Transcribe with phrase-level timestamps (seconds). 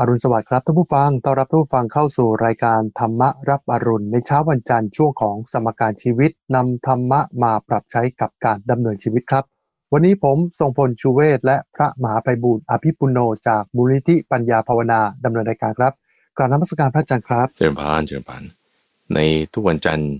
[0.00, 9.44] อรุณสวัสดิ์ครับท่านผู้ฟัง ต้อนรับท่านผู้ฟังเข้าสู่รายการธรรมะรับอรุณ ในเช้าวันจันทร์ช่วงของสมการชีวิตนำธรรมะมาปรับใช้กับการดำเนินชีวิตครับ
[9.92, 13.18] วันนี้ผมทรงพลชูเวศและพระมหาไพบูลย์อภิปุโน
[13.48, 15.92] จากมูลนิธิปัญญาภาวนาดำเนินรายการครับ
[16.36, 18.42] กราบนมัสการพระอาจารย์ครับเจริญพานเจริญพาน
[19.14, 19.18] ใน
[19.52, 20.12] ทุกวันจันทร์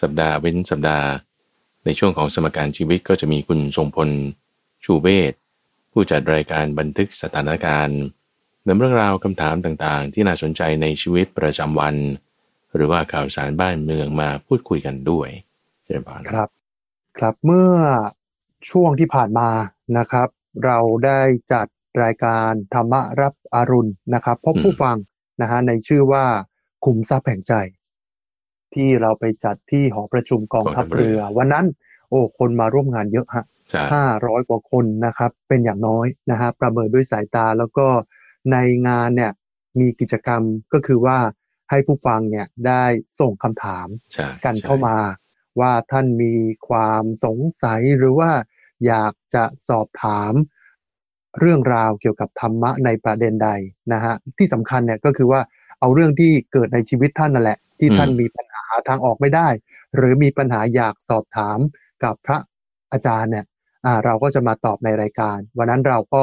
[0.00, 1.06] สัปดาห์เว้นสัปดาห์
[1.84, 4.08] ในช่วงของสมการชีวิตก็จะมีคุณทรงพล
[4.84, 5.32] ชูเวศ
[5.92, 8.00] ผู้จัดรายการบันทึกสถานการณ์
[8.66, 11.94] นำเรื่องราวคำถามต่างๆ ที่น่าสนใจในชีวิตประจำวัน
[12.74, 15.28] หรือว่าข่าวสารบ้านเมืองมาพูดคุยกันด้วย
[15.84, 16.48] เจริญพานครับ
[17.18, 17.72] ครับเมื่อ
[18.70, 19.48] ช่วงที่ผ่านมา
[19.98, 20.28] นะครับ
[20.64, 21.20] เราได้
[21.52, 21.66] จัด
[22.02, 24.96] รายการธรรมะรับอรุณนะครับพบผู้ฟัง
[25.40, 26.24] นะฮะในชื่อว่า
[26.84, 27.54] คุมทรัพย์แห่งใจ
[28.74, 31.66] ที่เราไปจัดที่หอประชุมกองทัพเรือ วันนั้น
[32.08, 37.86] โอ้คนมาร่วมงานเยอะฮะใช่ห้าร้อยกว่าคนนะครับ เป็นอย่างน้อยนะฮะประเมินด้วยสายตาแล้วก็
[38.52, 38.56] ใน
[38.88, 39.32] งานเนี่ย
[39.80, 40.42] มีกิจกรรม
[40.72, 41.18] ก็คือว่า
[41.70, 42.84] ให้ผู้ฟังเนี่ยได้
[43.20, 44.96] ส่งคำถามใช่กันใช่เข้ามา
[45.60, 46.34] ว่าท่านมี
[46.68, 48.30] ความสงสัยหรือว่า
[48.86, 50.32] อยากจะสอบถาม
[51.38, 53.50] เรื่องราวเกี่ยวกับธรรมะในประเด็นใด
[53.92, 55.40] นะฮะที่สำคัญเนี่ยก็คือว่า
[55.80, 59.48] เอาเรื่องที่เกิดในชีวิตท่านนั่นแหละ ที่ท่านมีปัญหาทางออกไม่ได้
[59.96, 61.58] หรือมีปัญหาอยากสอบถาม
[62.04, 62.38] กับพระ
[62.92, 63.44] อาจารย์เนี่ย
[63.86, 66.22] อ่าเราก็จะมาตอบในรายการ วันนั้นเราก็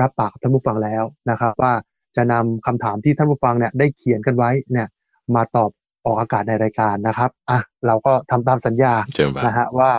[0.00, 1.72] รับปากกับท่านผู้ฟังแล้วนะครับ ว่า
[2.16, 4.86] จะนำคำถามที่ท่านผู้ฟังเนี่ยได้เขียนกันไว้เนี่ย
[5.34, 5.70] มาตอบ
[6.06, 9.90] ออกอากาศในรายการนะครับอะเราก็ทำตามสัญญาเจริญพานนะฮะว่า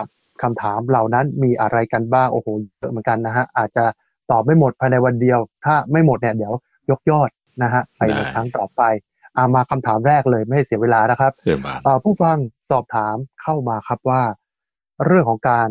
[0.42, 2.46] คำถามเหล่านั้นมีอะไรกันบ้างโอ้โห
[2.78, 3.84] เยอะเหมือนกันนะฮะอาจจะ
[4.30, 6.54] ตอบไม่หมดภายในวันเดียว ถ้าไม่หมดเนี่ยเดี๋ยว
[6.90, 7.30] ยกยอด
[7.62, 8.82] นะฮะไปในครั้งต่อไป
[9.36, 12.36] อามาคำถามแรกเลยไม่ให้เสียเวลานะครับเจริญพานเอ่อผู้ฟัง
[12.70, 14.22] สอบถามเข้ามาครับว่า
[15.06, 15.68] เรื่องของการ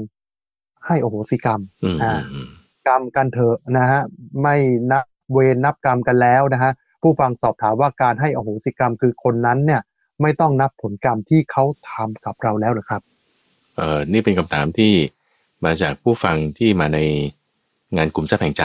[0.87, 2.47] ให้โอโหสิกรรมอืมอ่าอืมอืม
[2.87, 4.01] กรรมกันเถอะนะฮะ
[4.41, 4.55] ไม่
[4.91, 9.81] นับเวรนับกรรมกันแล้วนะฮะผู้ฟังสอบถามว่าการให้อโหสิกรรมคือคนนั้นเนี่ย
[10.21, 13.01] ไม่ต้องนับผลกรรมที่เขาทำกับเราแล้วหรือครับ
[13.75, 14.93] เอ่อนี่เป็นคำถามที่
[15.65, 16.99] มาจากผู้ฟังที่มาใน
[17.97, 18.63] งานกลุ่มทรัพย์แห่งใจ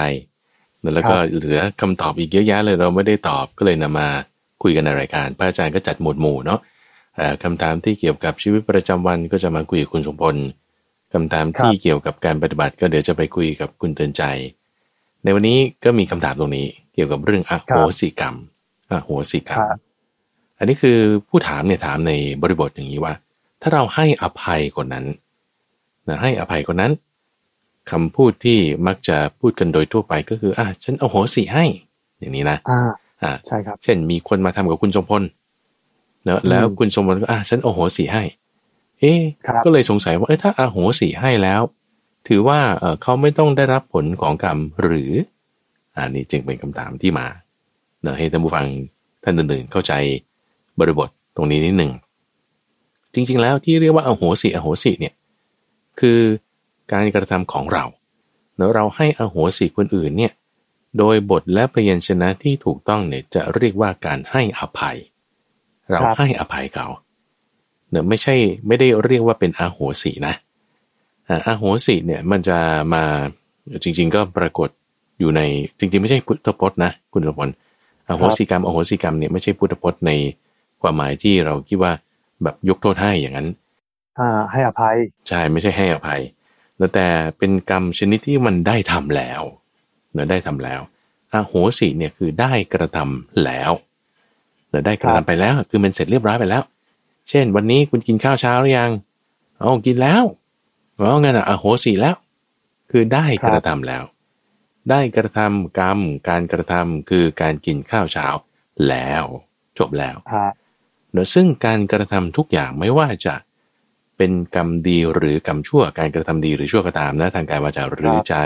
[0.94, 4.08] แล้วก็ครับเหลือคำตอบอีกเยอะแยะเลยเราไม่ได้ตอบก็เลยนำมา
[4.62, 6.60] คุยกันในรายการ พระอาจารย์ก็จัดหมวดหมู่เนาะ
[7.16, 10.36] เอ่อคำถามที่เกี่ยวกับชีวิตประจำวันก็จะมาคุยกับคุณสมพล
[11.14, 14.22] คำถามที่เกี่ยวกับการปฏิบัติก็เดี๋ยวจะไปคุยกับคุณเตือนใจ
[15.24, 18.34] ในวันนี้ก็มีคำถามตรงนี้ เกี่ยวกับเรื่องอโหสิกรรม
[18.90, 19.80] อโหสิกรรมครับ
[20.58, 20.98] อันนี้คือ
[21.28, 23.14] ผู้ถามเนี่ยถามในบริบทอย่างนี้ว่า
[23.62, 25.06] ถ้าเราให้อภัยคนนั้น
[26.08, 26.92] นะให้อภัยคนนั้น
[27.90, 31.64] คำพูดที่มักจะพูดกันโดยทั่วไปก็คืออะฉันเอาโหสิให้
[32.18, 32.80] อย่างนี้นะอ่า
[33.22, 35.22] อ่าใช่ครับ เช่นมีคนมาทำกับคุณทรงพล
[36.24, 38.22] เนอะแล้วคุณทรงพลก็อะฉันเอาโหสิให้
[39.04, 41.62] เอ๊ะครับก็เลยสงสัยว่าเอ้ยถ้าอาโหสิให้แล้ว
[42.28, 45.12] ถือว่าเออเขาไม่ต้องได้รับผลของกรรมหรือ
[45.96, 47.26] อันนี้จึงเป็นคำถามที่มา
[48.02, 48.66] เนอะให้ท่านผู้ฟัง
[49.22, 49.92] ท่านอื่นๆเข้าใจ
[50.78, 51.92] บริบทตรงนี้นิดหนึ่ง
[53.14, 55.14] จริงๆแล้วที่เรียกว่าอโหสิอโหสิเนี่ย
[56.00, 56.20] คือ
[56.92, 57.84] การกระทำของเรา
[58.56, 60.32] เนอะเราให้อโหสิคนอื่นเนี่ย
[60.98, 64.96] โดยบทและพยัญชนะที่ถูกต้องเนี่ยจะเรียกว่าการให้อภัย
[65.90, 66.86] เราครับให้อภัยเขา
[67.94, 68.34] เนอะไม่ใช่
[68.66, 70.34] ไม่ได้เรียกว่าเป็นอาโหสินะ
[71.28, 72.58] อ่าอาโหสิเนี่ยมันจะ
[72.94, 73.04] มา
[73.82, 74.68] จริง ๆ ก็ปรากฏ
[75.18, 75.40] อยู่ใน
[75.78, 77.48] จริง ๆ ไม่ใช่พุทธพจน์นะคุณสมพล
[78.08, 80.10] อโหสิกรรมอโหสิกรรมเนี่ยไม่ใช่พุทธพจน์ใน
[80.80, 81.92] ความหมายที่เราคิดว่า
[82.42, 83.48] แบบยกโทษให้อย่างนั้น
[84.18, 84.96] อ่าให้อภัย
[85.28, 86.20] ใช่ไม่ใช่ให้อภัย
[86.78, 87.06] แล้วแต่
[87.38, 89.42] เป็นกรรมชนิดที่มันได้ทำแล้ว
[90.12, 90.80] เนอะได้ทำแล้ว
[91.32, 93.70] อาโหสิเนี่ยคือได้กระทำแล้ว
[94.70, 96.62] เนอะได้กระครับทำไปแล้ว คือมันเสร็จเรียบร้อยไปแล้ว
[97.30, 98.90] เช่น วันนี้คุณกินข้าวเช้าหรือยัง
[99.62, 100.24] อ๋อกินแล้ว
[100.98, 102.16] อ๋องั้นอะอโหสิแล้ว
[102.90, 104.04] คือได้กระทำแล้ว
[104.90, 105.98] ได้กระทำกรรม
[106.28, 108.26] การกระทำคือการกินข้าวเช้า
[108.88, 109.24] แล้ว
[109.78, 110.50] จบแล้วฮะ
[111.12, 113.34] เนอะซึ่งการกระทำทุกอย่างไม่ว่าจะ
[114.16, 118.36] เป็นกรรมดีหรือกรรมชั่วการกระทำดีหรือชั่วก็ตามนะทางกายวาจาหรือใจ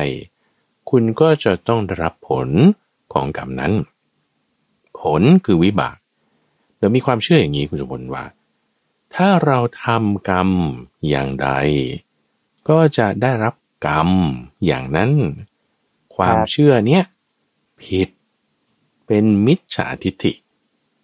[0.90, 2.48] คุณก็จะต้องได้รับผล
[3.12, 3.72] ของกรรมนั้น
[5.00, 5.96] ผลคือวิบาก
[6.78, 8.24] เดี๋ยวมีความเชื่ออย่างนี้คุณสมบัติว่า
[9.14, 10.49] ถ้าเราทำกรรม
[11.08, 11.49] อย่างใด
[12.69, 13.55] ก็จะได้รับ
[13.87, 14.10] กรรม
[14.66, 15.10] อย่างนั้น
[16.16, 17.05] ความครับเชื่อเนี้ย
[17.82, 18.08] ผิด
[19.06, 20.32] เป็นมิจฉาทิฏฐิ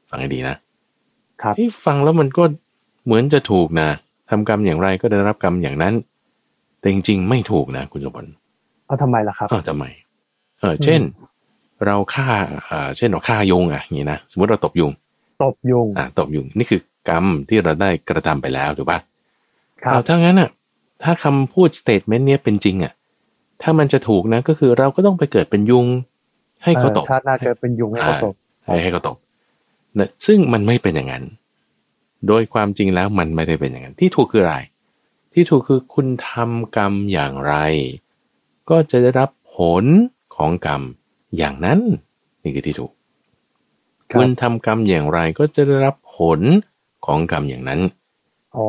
[0.08, 0.56] ฟังให้ดีนะ
[1.42, 2.44] ครับที่ฟังแล้วมันก็
[3.04, 3.88] เหมือนจะถูกนะ
[4.30, 5.94] ทำกรรมอย่างไรก็ได้รับกรรมอย่างนั้น
[6.80, 8.30] แต่จริงๆไม่ถูกนะคุณสมบัติ
[8.86, 9.84] เอาทำไมล่ะครับเออทำไม
[10.60, 11.00] เออ เช่น
[11.86, 12.28] เราฆ่า
[12.66, 14.92] เอ่อเช่นเราฆ่ายุงอะอย่างนี้นะสมมติเราตบยุง
[15.42, 18.98] ตบยุงอ่าตบยุงนี่คือ กรรมที่เราได้กระทำไปแล้วถูกปะ
[19.82, 20.50] ครัเอาบถ้างั้นอะ
[21.02, 22.92] ถ้าคำพูดสเตทเมนต์เนี้ยเป็นจริงอะ
[23.62, 25.86] ถ้ามันจะถูกนะก็คือเราก็ต้องไปเกิดเป็นยุง
[26.64, 28.34] ให้เขาตบเออชาติหน้าเกิดเป็นยุงให้เขาตบ
[28.64, 29.16] ให้ให้เขาตก
[29.98, 31.24] นะซึ่งมันไม่เป็นอย่างนั้น
[32.28, 34.56] โดยความจริงแล้วมันไม่ได้เป็นอย่างนั้น ที่ถูกคืออะไร
[35.32, 37.54] ที่ถูกคือคุณทำกรรมอย่างไร
[38.70, 39.84] ก็จะได้รับผล
[40.36, 40.82] ของกรรม
[41.36, 41.80] อย่างนั้น
[42.42, 42.92] นี่คือที่ถูก
[44.10, 46.40] ครับคุณทำกรรมอย่างไรก็จะได้รับผล
[47.06, 47.80] ของกรรมอย่างนั้น
[48.56, 48.68] อ๋อ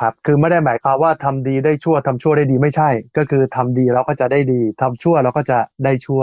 [0.00, 6.22] ครับ คือไม่ได้หมายความว่าทำดีได้ชั่วทำชั่วได้ดีไม่ใช่ ก็คือทำดีเราก็จะได้ดีทำชั่วเราก็จะได้ชั่ว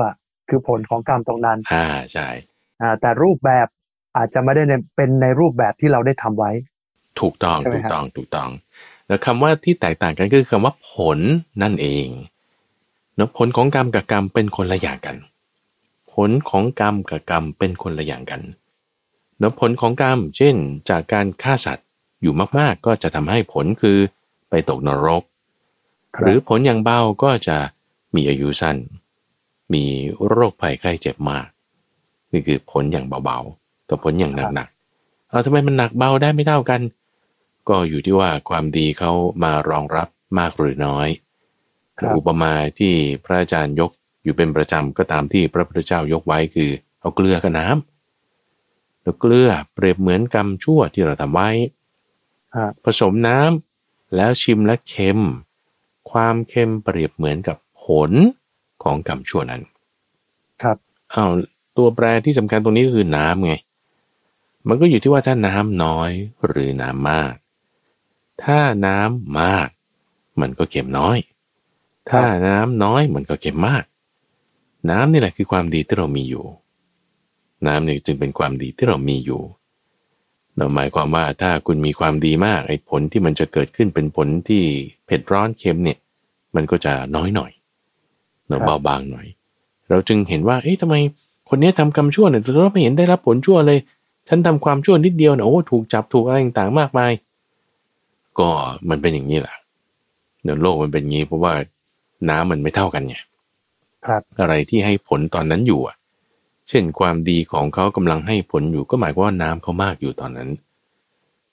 [0.49, 2.27] คือผลของกรรมตรงนั้น อ่าใช่
[2.81, 3.67] อ่าแต่รูปแบบ
[4.17, 6.51] อาจจะไม่ได้ในเป็นในรูปแบบที่เราได้ทำไว้
[7.19, 8.49] ถูกต้องใช่ไหมถูกครับต้องถูกต้อง
[9.07, 11.19] แล้วคำว่าที่แตกต่างกันก็คือคำว่าผล
[11.61, 12.07] นั่นเอง
[13.15, 15.17] เนอะผลของกรรมกับกรรมเป็นคนละอย่างกัน
[16.13, 18.41] ผลของกรรมกับกรรมเป็นคนละอย่างกัน
[19.39, 20.55] เนอะผลของกรรม เช่น
[20.89, 21.87] จากการฆ่าสัตว์
[22.21, 23.97] อยู่มากๆ ก็จะทำให้ผลคือ
[24.49, 25.23] ไปตกนรก
[26.15, 27.57] ครับหรือผลอย่างเบาก็จะ
[28.15, 28.77] มีอายุสั้น
[29.73, 29.85] มี
[30.27, 31.47] โรคภัยไข้เจ็บมาก
[32.31, 36.81] นี่คือผลอย่างเบาๆกับผลอย่างหนักๆเอาทำไมมันหนักเบาได้ไม่เท่ากัน
[37.69, 39.11] ก็อยู่ที่ว่าความดีเขา
[39.43, 40.07] มารองรับ
[40.37, 41.07] มากหรือน้อย
[41.99, 42.93] ครับอุปมาที่
[43.23, 43.91] พระอาจารย์ยก
[44.23, 46.69] อยู่เป็นประจำก็ตามที่พระพุทธเจ้ายกไว้คือ
[47.01, 47.98] เอาเกลือกับน้ำแล้ว
[49.19, 51.49] เกลือเปรียบเหมือนกรรมชั่วที่เราทำไว้
[52.55, 55.19] ฮะผสมน้ำแล้วชิมและเค็ม
[56.11, 58.11] ความเค็มเปรียบเหมือนกับผล
[58.83, 59.61] ของกรรมชั่วนั้น
[60.61, 60.77] ครับ
[61.13, 61.31] อ้าว
[61.77, 63.53] ตัวแปรที่สำคัญตรงนี้ก็คือน้ำไง
[64.67, 66.11] มันก็อยู่ที่ว่าถ้าน้ำน้อย
[66.47, 67.33] หรือน้ำมาก
[68.43, 69.69] ถ้าน้ำมาก
[70.41, 71.17] มันก็เค็มน้อย
[72.09, 73.83] ถ้าน้ำน้อยมันก็เค็มมาก
[74.89, 76.45] น้ำนี่แหละคือความดีที่เรามีอยู่
[77.67, 79.41] น้ำนี่จึงเป็นความดีที่เรามีอยู่
[80.57, 84.63] นั่นหมายความว่าถ้าคุณมีความดีมากไอ้ผลที่มันจะเกิดขึ้นเป็นผลที่
[85.05, 85.97] เผ็ดร้อนเค็มเนี่ย
[86.55, 87.51] มันก็จะน้อยหน่อย
[88.47, 89.27] เนาะครับเบาบางหน่อย
[89.89, 90.95] เราจึงเห็นว่า เอ๊ะทำไม
[91.49, 93.79] คนนี้ทำกรรมชั่วเนี่ยแต่เราไม่เห็นได้รับผลชั่วเลย
[94.27, 97.11] ฉันทำความชั่วนิดเดียวเนี่ยโอ้ถูกจับถูกอะไรต่างๆมากมาย
[98.39, 98.49] ก็
[98.89, 99.57] มันเป็นอย่างนี้แหละ
[100.43, 101.53] เดี๋ยวโลกมันเป็นอย่างนี้เพราะว่า
[102.29, 103.15] น้ำมันไม่เท่ากันไง
[104.05, 105.95] ครับอะไรที่ให้ผลตอนนั้นอยู่อะ
[106.69, 110.49] เช่นความดีของเขากำลังให้ผลอยู่ก็หมายความว่าน้ำเขามากอยู่ตอนนั้น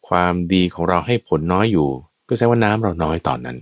[0.08, 1.88] ความดีของเราให้ผลน้อยอยู่
[2.28, 3.56] ก็แสดงว่าน้ำเราน้อยตอนนั้น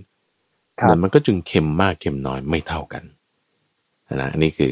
[0.79, 3.03] ครับนั้นมันก็จึงเค็มมากเค็มน้อยไม่เท่ากัน
[4.13, 4.71] นะอันนี้คือ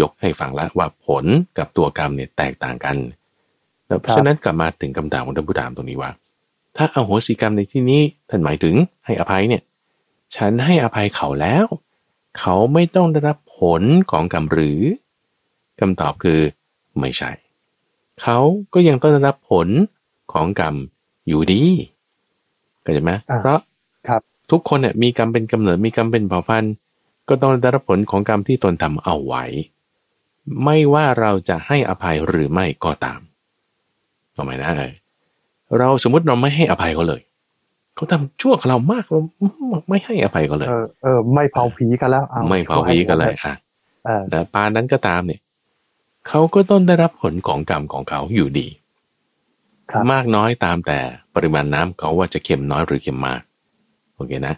[0.00, 1.24] ยกให้ฟังแล้วว่าผล
[1.58, 2.96] กับตัวกรรมเนี่ยแตกต่างกัน
[3.86, 6.10] แล้วเพราะฉะนั้นกลับมาถึงคำถามของท่านผู้ถามตรงนี้ว่า
[6.76, 8.74] ถ้าอโหสิกรรมในที่นี้ท่านหมายถึง
[9.04, 9.62] ให้อภัยเนี่ย
[10.36, 11.66] ฉันให้อภัยเขาแล้ว
[12.38, 14.80] เขาไม่ต้องได้รับผลของกรรมหรือ
[15.80, 16.40] คำตอบคือ
[17.00, 17.30] ไม่ใช่
[18.22, 18.38] เขา
[18.74, 19.68] ก็ยังต้องได้รับผล
[20.32, 20.74] ของกรรม
[21.28, 21.62] อยู่ดี
[22.82, 23.60] เข้าใจไหมอ่าเพราะ
[24.08, 26.74] ครับทุกคนเนี่ยมีกรรมเป็นกำเนิดมีกรรมเป็นเผ่าพันธุ์
[27.28, 29.44] ก็ต้องได้รับผลของกรรมที่ตนทำเอาไว้
[30.64, 33.20] ไม่ว่าเราจะให้อภัยหรือไม่ก็ตาม
[34.36, 34.92] ทำไมนะเออ
[35.78, 37.20] เราสมมติเราไม่ให้อภัยเขาเลย
[37.94, 39.20] เขาทำชั่วกับเรามากเรา
[39.88, 43.54] ไม่ให้อภัยเขาเลย เออเออไม่เผาผีกันแล้วอไม่เผาผีกันเลยอะ
[44.06, 45.40] เออแต่ปานนั้นก็ตามเนี่ย
[46.30, 48.66] เขาก็ต้องได้รับผลของกรรมของเขาอยู่ดี
[49.90, 50.98] ครับมากน้อยตามแต่
[51.34, 53.40] ปริมาณน้ำเขาว่าจะเค็มน้อยหรือเค็มมาก
[54.14, 54.54] โอเคนะ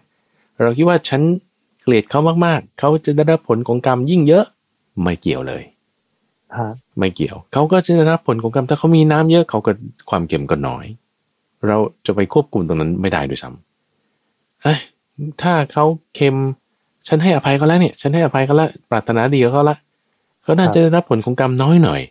[0.63, 1.23] เราคิดว่าฉัน
[1.83, 4.45] เกลียดเขามากๆ เขาจะได้รับผลของกรรมยิ่งเยอะ
[5.03, 5.63] ไม่เกี่ยวเลย
[6.57, 9.73] ฮะไม่เกี่ยว เขาก็จะได้รับผลของกรรมถ้าเขามีน้ำเยอะเขาก็
[10.11, 10.85] ความเค็มก็น้อย
[11.67, 11.77] เรา
[12.07, 14.79] จะไปควบคุมตรงนั้นไม่ได้ด้วยซ้ำเอ้ย
[15.43, 16.37] ถ้าเขาเค็ม
[17.09, 19.77] ฉันให้อภัยเขาแล้วเนี่ย ฉันให้อภัยเขาแล้วปรารถนาดีกับเขาละ
[20.43, 22.03] เขาน่าจะได้รับผลของกรรมน้อยหน่อย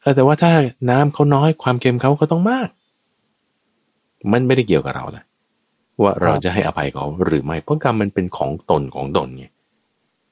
[0.00, 0.50] เออแต่ว่าถ้า
[0.90, 2.68] น้ำเขาน้อยความเค็มเขาก็ต้องมาก
[4.32, 5.24] มันไม่ได้เกี่ยวกับเราละ
[6.02, 9.44] ว่าเราจะให้อภัยเขาหรือไม่เพราะกรรมมันเป็นของตนของตนไง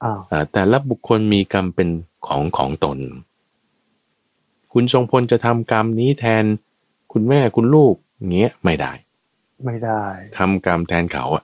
[0.03, 1.89] อ้าวอ่าแต่ละบุคคลมีกรรมเป็น
[2.27, 2.97] ของของตน
[4.73, 6.43] คุณทรงพลจะทำกรรมนี้แทน
[7.11, 7.95] คุณแม่คุณลูก
[8.31, 8.91] เงี้ยไม่ได้
[9.65, 10.03] ไม่ได้
[10.37, 11.43] ทำกรรมแทนเขาอะ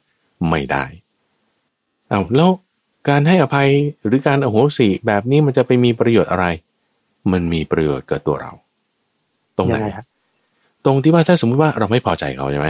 [0.49, 0.83] ไม่ได้
[2.09, 2.49] เอาแล้ว
[3.09, 3.69] การให้อภัย
[4.05, 6.45] หรือการอโหสิแบบนี้มันจะไปมีประโยชน์อะไร
[7.31, 8.51] มันมีประโยชน์กับตัวเรา
[9.57, 10.05] ตรงไหนยังไงครับ
[10.85, 12.67] ตรงที่ว่าถ้าสมมติว่าเราไม่พอใจเขาใช่ไหม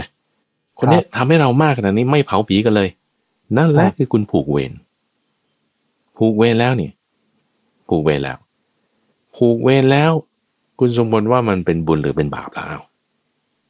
[0.78, 2.88] คนเนี้ยทำให้เรามากขนาดนี้ไม่เผาผีกันเลย
[3.56, 4.72] นั่นแหละครับคือคุณผูกเวร
[6.16, 6.90] ผูกเวรแล้วนี่
[7.88, 8.38] ผูกเวรแล้ว
[9.36, 10.12] ผูกเวรแล้ว
[10.78, 12.80] คุณสมบูรณ์ว่ามันเป็นบุญหรือเป็นบาปแล้ว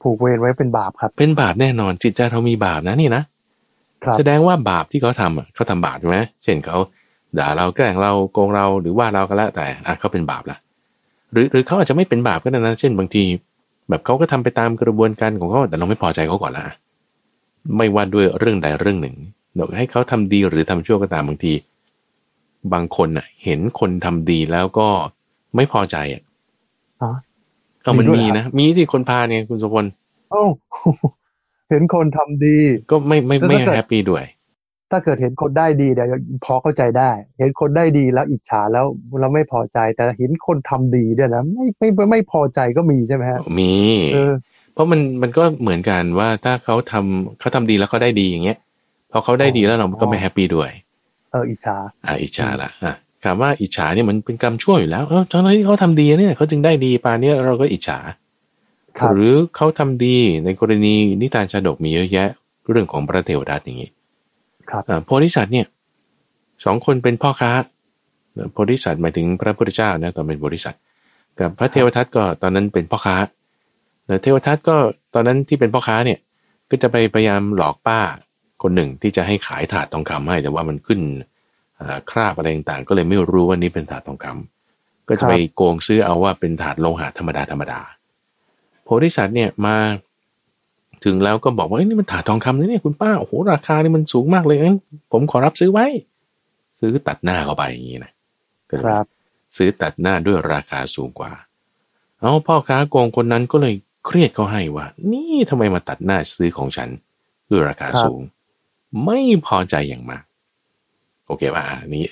[0.02, 3.33] ผูกเวรไว้เป็นบาปครับ เป็นบาปแน่นอนจิตใจเรามีบาปนะนี่นะครับ
[4.16, 6.76] แสดงว่าบาปที่เขาทำอะเขาทำบาปใช่ไหมเช่นเขา
[7.38, 10.58] ด่าเราแกล้งเราโกงเราหรือว่าเราก็แล้วแต่อะเขาเป็นบาปละ
[11.32, 13.22] หรือหรือเขาอาจจะไม่เป็นบาปก็ได้นะเช่นบางที
[13.88, 16.64] แบบเขาก็ทำไปตามกระบวนการของเขาแต่เราไม่พอใจเขาก่อนละ
[17.76, 19.16] ไม่ว่าด้วยเรื่องใดเรื่องหนึ่ง
[19.54, 21.52] เดี๋ยวให้เขาทำดีหรือทำชั่วก็ตามบางที
[22.72, 24.88] บางคนน่ะ เห็นคนทำดีแล้วก็
[25.56, 26.22] ไม่พอใจอะ
[27.02, 27.14] ฮะ
[27.82, 29.84] เอามันมีด้วยมีเหรอนะมีที่คนพาลเนี่ยคุณสุพล
[30.30, 30.42] โอ้
[31.74, 32.58] เห็นคนทำดี
[32.90, 34.24] ก็ไม่ไม่แล้วไม่ถ้าเกิด happy ด้วย
[34.90, 36.08] ถ้าเกิดเห็นคนได้ดีเดี๋ยว
[36.44, 38.84] พอเข้าใจได้ เห็นคนได้ดีแล้วอิจฉาแล้ว
[39.20, 43.72] เราไม่พอใจ แต่เห็นคนทำดีเนี่ยนะไม่ไม่ไม่ไม่พอใจก็มีใช่ไหมฮะมี
[44.14, 44.32] เออ
[44.74, 48.58] เพราะมันมันก็เหมือนกันว่าถ้าเขาทำเขาทำดีแล้วเขาได้ดีอย่างเงี้ย
[49.12, 50.70] พอเขาได้ดีแล้วเราก็ไม่แฮปปี้ด้วย
[51.30, 51.76] เอออิจฉา
[52.06, 58.16] อ่าอิจฉาละอะคำว่าอิจฉาเนี่ยมันเป็นกรรมชั่วอยู่แล้วเออทั้งที่เขาทำดีเนี่ยเขาจึงได้ดีปานเนี้ยเราก็อิจฉาครับ
[59.14, 62.28] หรือเขาทำดีในกรณีนิทานชาดกมีเยอะแยะ
[62.70, 63.90] เรื่องของพระเทวทัตอย่างนี้
[64.70, 65.66] ครับอ่าโพธิสัตว์เนี่ย
[66.64, 67.52] สองคนเป็นพ่อค้า
[68.52, 70.80] โพธิสัตว์หมายถึงพระพุทธเจ้านะตอนเป็นโพธิสัตว์
[71.38, 73.16] กับพระเทวทัตก็ตอนนั้นเป็นพ่อค้า
[74.06, 74.76] แล้วเทวทัตก็
[75.14, 76.18] ตอนนั้นที่เป็นพ่อค้าเนี่ย
[76.70, 78.00] ก็จะไปพยายามหลอกป้า
[78.62, 81.00] คนหนึ่งที่จะให้ขายถาดทองคำให้แต่ว่ามันขึ้น
[81.80, 87.80] อ่าคราบอะไรต่างๆ ก็เลยไม่รู้ว่านี่เป็นถาดทองคำก็จะไปโกงซื้อเอาว่าเป็นถาดโลหะธรรมดาธรรมดา
[88.84, 89.76] โพธิสัตว์เนี่ยมา
[91.04, 94.78] ถึงแล้วก็บอกว่าเอ้ยนี่มันถาดทองคำนะเนี่ยคุณป้าโอ้โหราคานี่มันสูงมากเลยงั้น
[95.12, 95.86] ผมขอรับซื้อไว้
[96.80, 98.12] ซื้อตัดหน้าเข้าไปอย่างนี้นะ
[98.70, 99.06] ก็คเลยรับ
[99.56, 101.32] ซื้อตัดหน้าด้วยราคาสูงกว่า
[102.20, 103.74] เอาพ่อค้าโกงคนนั้นก็เลย
[104.06, 106.88] เครียดเขาให้ว่า นี่ทำไมมาตัดหน้าซื้อของฉัน
[107.50, 108.20] ด้วยราคาสูง
[109.04, 110.22] ไม่พอใจอย่างมาก
[111.26, 112.04] โอเคป่ะอันนี้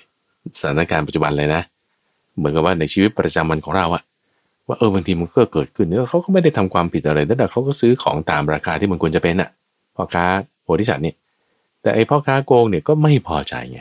[0.60, 1.62] สถานการณ์ปัจจุบันเลยนะ
[2.36, 4.02] เหมือนกับว่าในชีวิตประจำวันของเราอะ
[4.66, 9.50] ว่าเออบางทีมันก็เกิดขึ้นแล้วเขาก็ไม่ได้ทำความผิดอะไรแต่เขาก็ซื้อของตามราคาที่มันควรจะเป็นอะ
[9.96, 10.24] พ่อค้า
[10.62, 11.16] โพธิสัตว์เนี่ย
[11.82, 13.80] แต่ไอ้พ่อค้าโกงเนี่ยก็ไม่พอใจไง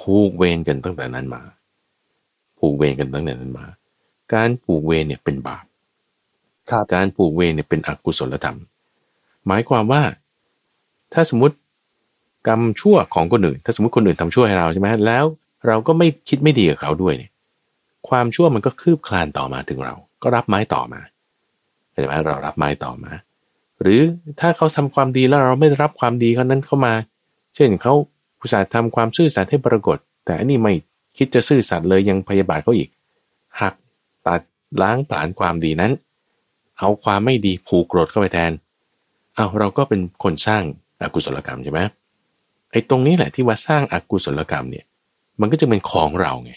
[0.00, 1.42] ผูกเวรกันตั้งแต่นั้นมา
[2.58, 3.66] ผูกเวรกันตั้งแต่นั้นมา
[4.34, 5.64] การผูกเวรเนี่ยเป็นบาป
[6.70, 8.58] ครับการผูกเวรเนี่ยเป็นอกุศลธรรม
[9.46, 10.02] หมายความว่า
[11.12, 11.56] ถ้าสมมติ
[12.48, 15.24] กรรมชั่วของคนอื่น ถ้าสมมติคนอื่นทำชั่วให้เราใช่ไหมแล้ว
[15.66, 17.30] เราก็ไม่คิดไม่ดีกับเขาด้วยเนี่ย
[18.08, 21.00] ความชั่วมันก็คืบคลานต่อมาถึงเรา ก็รับไม้ต่อมา
[21.90, 23.12] เข้าใจไหมเรารับไม้ต่อมา
[23.82, 24.00] หรือ
[24.40, 26.94] ถ้าเขาทำความดีแล้วเราไม่รับความดีเขานั้นเข้ามา
[27.54, 27.92] เช่นเขา
[28.40, 30.72] อุตส่าห์ทำความซื่อสัตย์ให้ปรากฏ แต่อันนี้ไม่
[31.16, 32.88] คิดจะซื่อสัตย์เลยยังพยาบาทเขาอีก
[33.60, 33.74] หัก
[34.26, 34.40] ตัด
[34.82, 35.92] ล้างผลาญความดีนั้น
[36.78, 38.52] เอาความไม่ดีผูกโกรธเข้าไปแทน
[39.34, 40.62] เอาเราก็เป็นคนสร้าง
[41.00, 41.80] อากุศลกรรมใช่ไหม
[42.72, 44.84] ไอ้ตรงนี้แหละที่ว่าสร้างอากุศลกรรมเนี่ย
[45.40, 46.52] มันก็จะเป็นของเราไง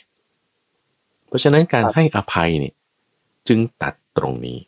[1.31, 2.73] เพราะฉะนั้นการครับให้อภัยเนี่ย
[3.47, 4.59] จึงตัดตรงนี้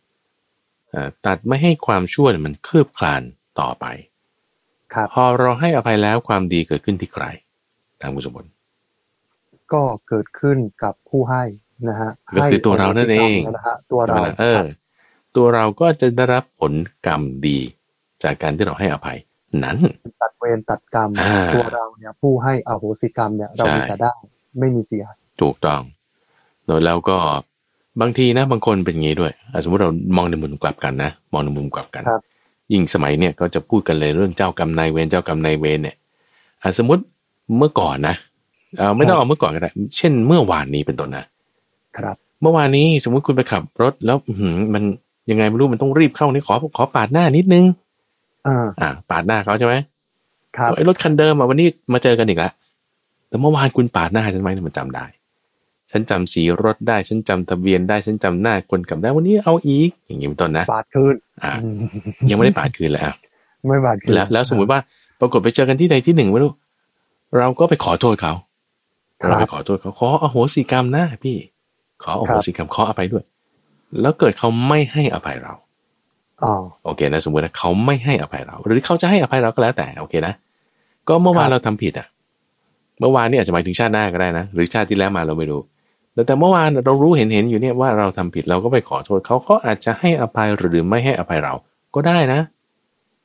[0.93, 3.21] อ่าตัดไม่ให้ความชั่วเนี่ยมันคืบคลาน
[3.59, 3.85] ต่อไป
[4.93, 7.25] ครับพอเราให้อภัยแล้วความดีเกิดขึ้นที่ใคร
[8.01, 8.49] ทางคุณสมบัติ
[9.73, 11.43] ก็เกิดขึ้นกับผู้ให้
[11.89, 14.61] นะฮะก็คือตัวเรานั่นเองให้นะฮะตัวเราใช่ไหมล่ะเออ
[15.35, 16.73] ตัวเราก็จะได้รับผล
[17.05, 17.59] กรรมดี
[18.23, 19.17] จากการที่เราให้อภัย
[19.63, 19.77] นั้น
[20.21, 24.11] ตัดเวรตัดกรรมอ่าตัวเราเนี่ยผู้ให้อโหสิกรรมเนี่ยเรามีใช่แต่ได้
[24.59, 25.03] ไม่มีเสีย
[25.41, 25.81] ถูกต้อง
[26.67, 27.17] โดยแล้วก็
[28.01, 32.21] บางทีนะบางคนเป็นอย่างงี้ด้วยอะสมมติเรามองในมุมกลับกันนะ มองในมุมกลับกันครับ
[32.73, 35.95] ยิ่งสมัยเนี่ยก็จะพูดกันเลยเรื่องเจ้ากรรมนายเวรเจ้ากรรมนายเวรเนี่ย
[36.61, 37.01] อะสมมติ
[37.57, 38.15] เมื่อก่อนนะ
[38.77, 41.25] เอาไม่ต้องเอาเมื่อก่อนก็ได้เช่นเมื่อวานนี้เป็นต้นนะ
[41.97, 44.83] ครับ เมื่อวานนี้สมมุติคุณไปขับรถแล้วอื้อหือมัน
[45.29, 47.63] ยังไงไม่รู้มันต้องรีบเข้านี่ขอขอปาดหน้านิดนึง
[48.47, 49.75] อ่าอ่า ปาดหน้าเขาใช่ไหม
[50.57, 52.51] ครับไอ้รถคันเดิมอะวันนี้มาเจอกันอีกแล้ว
[53.27, 55.05] แต่เมื่อวานคุณปาดหน้าฉันไหมเนี่ยมันจำได้
[55.95, 61.77] ฉันจำสีรถได้ ฉันจำทะเบียนได้ ฉันจำหน้าคนขับได้ วันนี้เอาอีก อย่างนี้เป็นต้นนะ บาดคืน อ่าอืม
[62.29, 63.15] ยังไม่ได้ปาดคืนเลยอะ
[63.67, 64.79] ไม่บาดคืนแล้วแล้วสมมติว่า
[65.19, 66.51] ปรากฏไปเจอกันที่ใดที่หนึ่งไม่รู้
[67.37, 68.33] เราก็ไปขอโทษเขา
[69.21, 71.37] ครัเราไปบขอโทษเขา ขออโหสิกรรมนะพี่
[72.03, 73.23] ขออโหสิกรรม ขออภัยด้วย
[74.01, 75.53] แล้วเกิดเขาไม่ให้อภัยเรา
[76.43, 76.53] อ๋อ
[76.85, 80.33] โอเคนะสมมตินะเขาไม่ให้อภัยเรา หรือเขาจะให้อภัยเราก็แล้วแต่โอเคนะ
[81.07, 82.07] ก็เมื่อวานครับเราทำผิดอะ
[82.99, 85.61] เมื่อวานนี่อาจจะหมายถึงชาติหน้าก็ได้นะ หรือชาติที่แล้วมาเราไม่รู้
[86.13, 91.53] แต่แต่เมื่อวานเรารู้เห็นเห็นอยู่เนี่ยว่าเราทำผิดเราก็ไปขอโทษเขาเขาอาจจะให้อภัยหรือไม่ให้อภัยเรา
[91.95, 92.39] ก็ได้นะ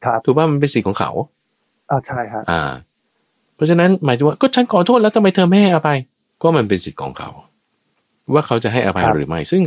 [0.05, 1.11] ครับถูกป่ะมันเป็นสิทธิ์ของเขา
[1.91, 2.63] อ่าใช่ฮะอ่า
[3.55, 5.99] เพราะฉะนั้นหมายถึงว่าก็ฉันขอโทษแล้วทำไมเธอไม่ให้อภัย
[6.43, 7.31] ก็มันเป็นสิทธิ์ของเขา
[8.35, 9.63] ว่าเขาจะให้อภัยหรือไม่ ซึ่ง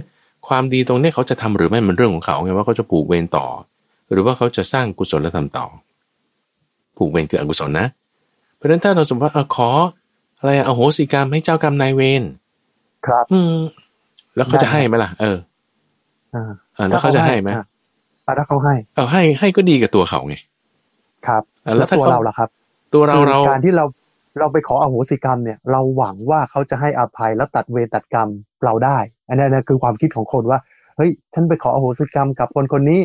[0.47, 3.45] ความดีตรงเนี้ยเขาจะทำหรือไม่มันเรื่องของเขาไงว่าเขาจะผูกเวรต่อ
[4.11, 5.65] หรือว่าเขาจะสร้างกุศลธรรมต่อ
[6.97, 7.87] ผูกเวรคืออกุศลนะ
[8.55, 9.69] เพราะฉะนั้นถ้าเราสมมติว่าเออขอ
[10.39, 12.23] อะไรอะอโหสิกรรมให้เจ้ากรรมนายเวร
[13.07, 13.55] ครับ อืม
[14.35, 15.37] แล้วเขาจะได้ให้ไหมล่ะ เออ
[16.35, 17.65] อ่าเออแล้วเขาจะให้ไหมอะ
[18.25, 20.35] อะถ้าเขาให้เอาให้ให้ก็ดีกับตัวเขาไง
[21.27, 22.49] ครับอะแล้วถ้าตัวขเราล่ะครับ
[22.93, 23.85] ตัวเราคือเราการที่เรา
[24.39, 28.29] เราไปขออโหสิกรรมเนี่ย เราหวังว่าเขาจะให้อภัยแล้วตัดเวรตัดกรรม
[28.65, 30.59] เราได้ อันนี้นะคือความคิดของคนว่า
[30.97, 32.99] เฮ้ยฉันไปขออโหสิกรรมกับคนคนนี้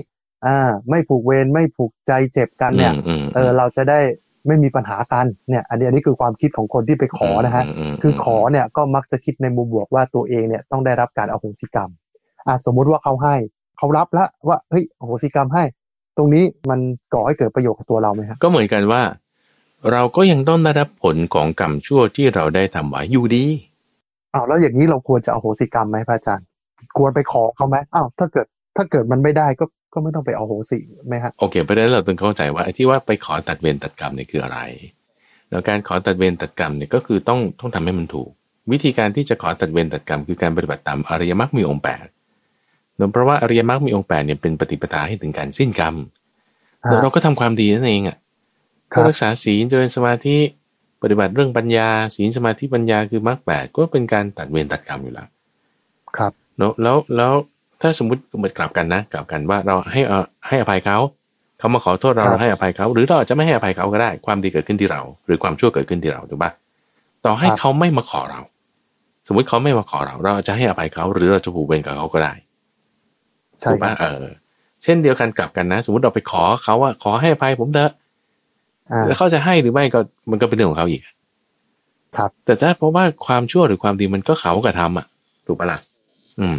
[0.47, 0.59] อ่า
[0.91, 4.01] ไม่ผูกเวรไม่ผูกใจเจ็บกันเนี่ยอืมเออ เราจะได้
[4.47, 11.91] ไม่มีปัญหากันเนี่ยอันนี้อันนี้คือความคิดของคนที่ไปขอนะฮะมมคือขอเนี่ยก็มักจะคิดในมุมบวกว่าตัวเองเนี่ยต้องได้รับการอโหสิกรรม
[12.49, 13.35] อะสมมุติว่าเขาให้
[13.79, 15.65] เขารับแล้วว่าเฮ้ยอโหสิกรรมให้
[16.17, 16.81] ตรงนี้มัน
[17.15, 19.03] ก่อให้เกิดประโยชน์กับตัวเราไหมฮะก็เหมือนกันว่า
[19.93, 23.45] เราก็ยังต้องได้รับผลของกรรมชั่วที่เราได้ทำไว้อยู่ดี
[24.35, 26.47] อ้าวแล้วอย่างนี้เราควรจะอโหสิกรรมไหมพระอาจารย์
[26.99, 29.65] ควรไปขอเขาไหมอ้าวถ้าเกิด ถ้าเกิดมันไม่ได้ก็
[29.95, 34.59] ก็ไม่ต้องไปอโหสิไหมฮะโอเคเพราะฉะนั้นเราต้องเข้าใจว่าไอ้ที่ว่าไปขอตัดเวรตัดกรรมเนี่ยคืออะไร
[35.51, 38.31] แล้วการขอตัดเวรตัดกรรมเนี่ยก็คือต้องต้องทำให้มันถูก
[38.73, 42.07] วิธีการที่จะขอตัดเวรตัดกรรม คือการปฏิบัติตามอริยมรรคมีองค์แปด
[42.97, 45.95] เนื่องเพราะว่าอริยมรรคมีองค์แปดเนี่ยเป็นปฏิปทาให้ถึงการสิ้นกรรม
[46.85, 48.17] อ่าแล้วเราก็ทำความดีนั่นเองอะ
[48.95, 50.37] ครัก็บรักษาศีลเจริญสมาธิ
[51.03, 55.29] ปฏิบัติเรื่องปัญญาศีลสมาธิปัญญาคือมรรคแปดก็เป็นการตัดเวรตัดกรรมอยู่แล้ว
[56.17, 57.35] ครับเนอะแล้วแล้ว
[57.87, 60.99] ถ้าสมมติเหมือนกลับกันนะ กลับกันว่าเราให้เออให้อภัยเขา
[61.59, 66.51] เขามาขอโทษเราครับเราให้อภัยเขา หรือเราอาจจะไม่ให้อภัยเขาก็ได้ ความดีเกิดขึ้นที่เรา หรือความชั่วเกิดขึ้นที่เราถูกปะ
[67.25, 68.41] ต่อให้เขาไม่มาขอเรา
[69.27, 72.33] สมมุติเขาไม่มาขอเรา เราอาจจะให้อภัยเขา หรือเราจะผูกเวรกับเขาก็ได้
[73.61, 74.25] ใช่ถูกครัปะบเออ
[74.83, 77.93] เช่นเดียวกันกลับกันนะ สมมติเราไปขอเขาว่าขอให้อภัยผมเถอะ
[78.93, 79.99] อ่าแล้วเขาจะให้หรือไม่ก็
[80.31, 81.03] มันก็เป็นเรื่องของเขาอีก
[82.17, 85.07] ครับ แต่ถ้าเพราะว่าความชั่วหรือความดีมันก็เขากระทำอะ
[85.47, 85.79] ถูกปะล่ะ
[86.41, 86.57] อืม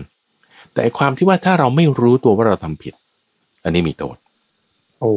[0.78, 2.94] แต่ไอ้ความที่ว่าถ้าเราไม่รู้ตัวว่าเราทำผิด
[3.64, 4.18] อันนี้มีโทษ
[5.00, 5.12] โอ้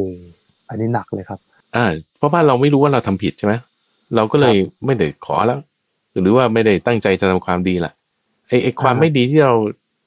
[0.68, 1.38] อันนี้หนักเลยครับ
[1.76, 1.86] อ่า
[2.18, 3.54] เพราะว่าเราไม่รู้ว่าเราทำผิดใช่ไหม
[4.16, 5.58] เราก็เลยไม่ได้ขอแล้ว
[6.22, 7.92] หรือว่าไม่ได้ตั้งใจจะทำความดีล่ะ
[8.48, 9.54] ไอ้ไอ้ความอ่าไม่ดีที่เรา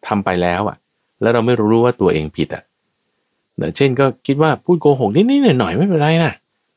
[0.08, 0.78] ทำไปแล้วอะ
[1.22, 2.64] แล้วเราไม่รู้ว่าตัวเองผิดอะ
[3.58, 6.34] เนอะเช่นก็คิดว่าพูดโกหกนิดๆหน่อยๆไม่เป็นไรนะ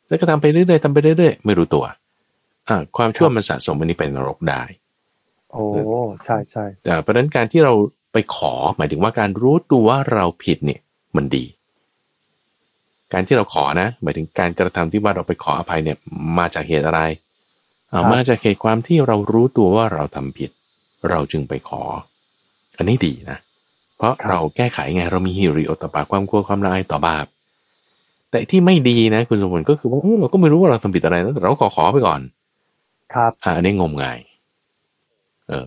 [0.09, 1.85] แล้วก็ทำไปเรื่อยๆทำไปเรื่อยๆไม่รู้ตัว
[2.69, 4.63] อ่า ความชั่วมันสะสมอันนี้เป็นนรกได้
[5.53, 5.65] โอ้
[6.25, 7.73] ใช่ใช่อ่าเพราะฉะนั้นการที่เรา
[8.17, 10.81] ไปขอหมายถึงว่าการรู้ตัวว่าเราผิดเนี่ย
[11.17, 11.45] มันดี
[13.13, 15.97] การที่เราขอนะหมายถึงการกระทำที่ว่าเราไปขออภัยเนี่ย
[16.39, 17.01] มาจากเหตุอะไร
[17.93, 20.51] อ่ามาจากเหตุความที่เรารู้ตัวว่าเราทำผิด
[21.11, 21.83] เราจึงไปขอ
[22.77, 23.39] อันนี้ดีนะ
[23.97, 27.27] เพราะเราแก้ไขไงเรามีฮิริโอตปาความกลัวความละอายต่อบาป
[28.31, 32.21] แต่ที่ไม่ดีนะ คุณสมบูรณ์ก็คือว่าเอ้ยเราก็ไม่รู้ว่าเราทำผิดอะไรนะแต่เราขอขอไปก่อน
[33.15, 34.19] ครับ อ่าอันนี้งมงาย
[35.49, 35.65] เออ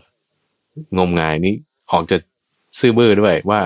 [0.97, 1.53] งมงายนี้
[1.91, 2.17] ออกจะ
[2.79, 3.59] ซื่อบื้อด้วยว่า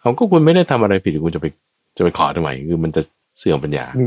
[0.00, 1.46] เขาก็คุณไม่ได้ทำอะไรผิดคุณจะไป
[1.96, 3.02] จะไปขอทำไมคือมันจะ
[3.38, 4.06] เสื่อมปัญญา มี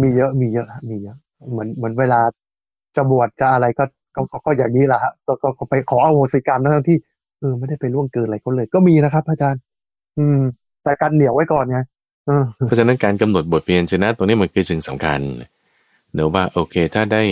[0.00, 1.16] มีเยอะมีเยอะฮะมีเยอะ
[1.52, 2.20] เหมือนเหมือนเวลา
[2.96, 6.98] จะบวชจะอะไรก็ก็ก็ก็อย่างนี้แหละฮะก็ก็ก็ไปขออโหสิกรรมทั้งที่
[7.40, 9.60] เออไม่ได้ไปล่วงเกินอะไรเขาเลย ก็มีนะครับ อาจารย์
[10.18, 10.40] อืม
[10.82, 11.78] แต่การเหนียวไว้ก่อนไง
[12.26, 15.20] เออเพราะฉะนั้นการกำหนดบทเพียนชนะ ตรงนี้มันคือสิ่งสำคัญ
[16.14, 17.22] เดี๋ยวว่า โอเค ถ้าได้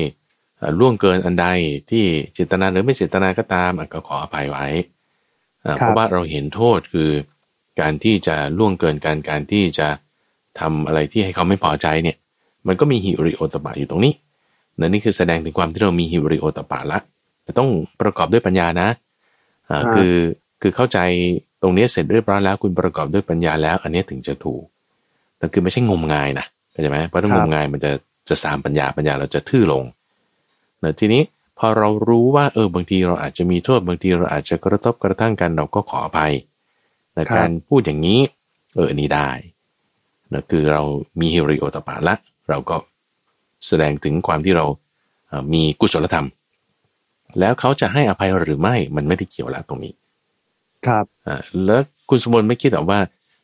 [0.59, 1.47] เอ่อล่วงเกินอันใด
[1.91, 4.98] ที่เจตนาหรือไม่เจตนาก็ตามอะก็ขออภัยไว้อ่าครับ
[5.77, 7.11] เพราะว่าเราเห็นโทษคือ
[7.81, 9.89] การที่จะล่วงเกินการการที่จะ
[10.61, 12.17] ทำอะไรที่ให้เขาไม่พอใจเนี่ย
[12.67, 14.13] มันก็มีหิริโอตปะอยู่ตรงนี้
[14.79, 16.99] นั่นนี่คือแสดงถึงความที่เรามีหิริโอตปะละ
[17.45, 17.69] แต่ต้อง
[18.01, 18.89] ประกอบด้วยปัญญานะ
[19.71, 20.15] อ่าอ่าคือ
[20.63, 20.99] คือเข้าใจ
[21.63, 24.65] ตรงนี้เสร็จเรียบร้อยแล้วคุณประกอบด้วยปัญญาแล้ว อันนี้ถึงจะถูก
[25.39, 27.93] แต่คือไม่ใช่งมงายนะเข้าใจไหมเพราะถ้าครังบมงายมันจะ
[28.29, 29.85] จะสามปัญญาปัญญาเราจะทื่อลง
[30.85, 31.23] นะทีนี้
[31.59, 36.33] พอเรารู้ว่าเออบางทีเราอาจจะมีโทษบางทีเราอาจจะกระทบกระทั่งกันเราก็ขออภัย
[37.15, 38.21] แต่ครับการพูดอย่างนี้
[38.75, 39.31] เอออันนี้ได้
[40.33, 40.83] นะคือเรา
[41.21, 42.15] มีฮิริโอตปาละ
[42.51, 42.77] เราก็
[43.67, 44.67] แสดงถึงความที่เรา
[45.29, 46.27] เอ่อมีกุศลธรรม
[47.39, 49.93] แล้วเขาจะให้อภัยหรือไม่มันไม่ได้เกี่ยวแล้วตรงนี้
[50.87, 52.99] ครับอ่าแล้วคุณสมบูรณ์ไม่คิดหรอกว่า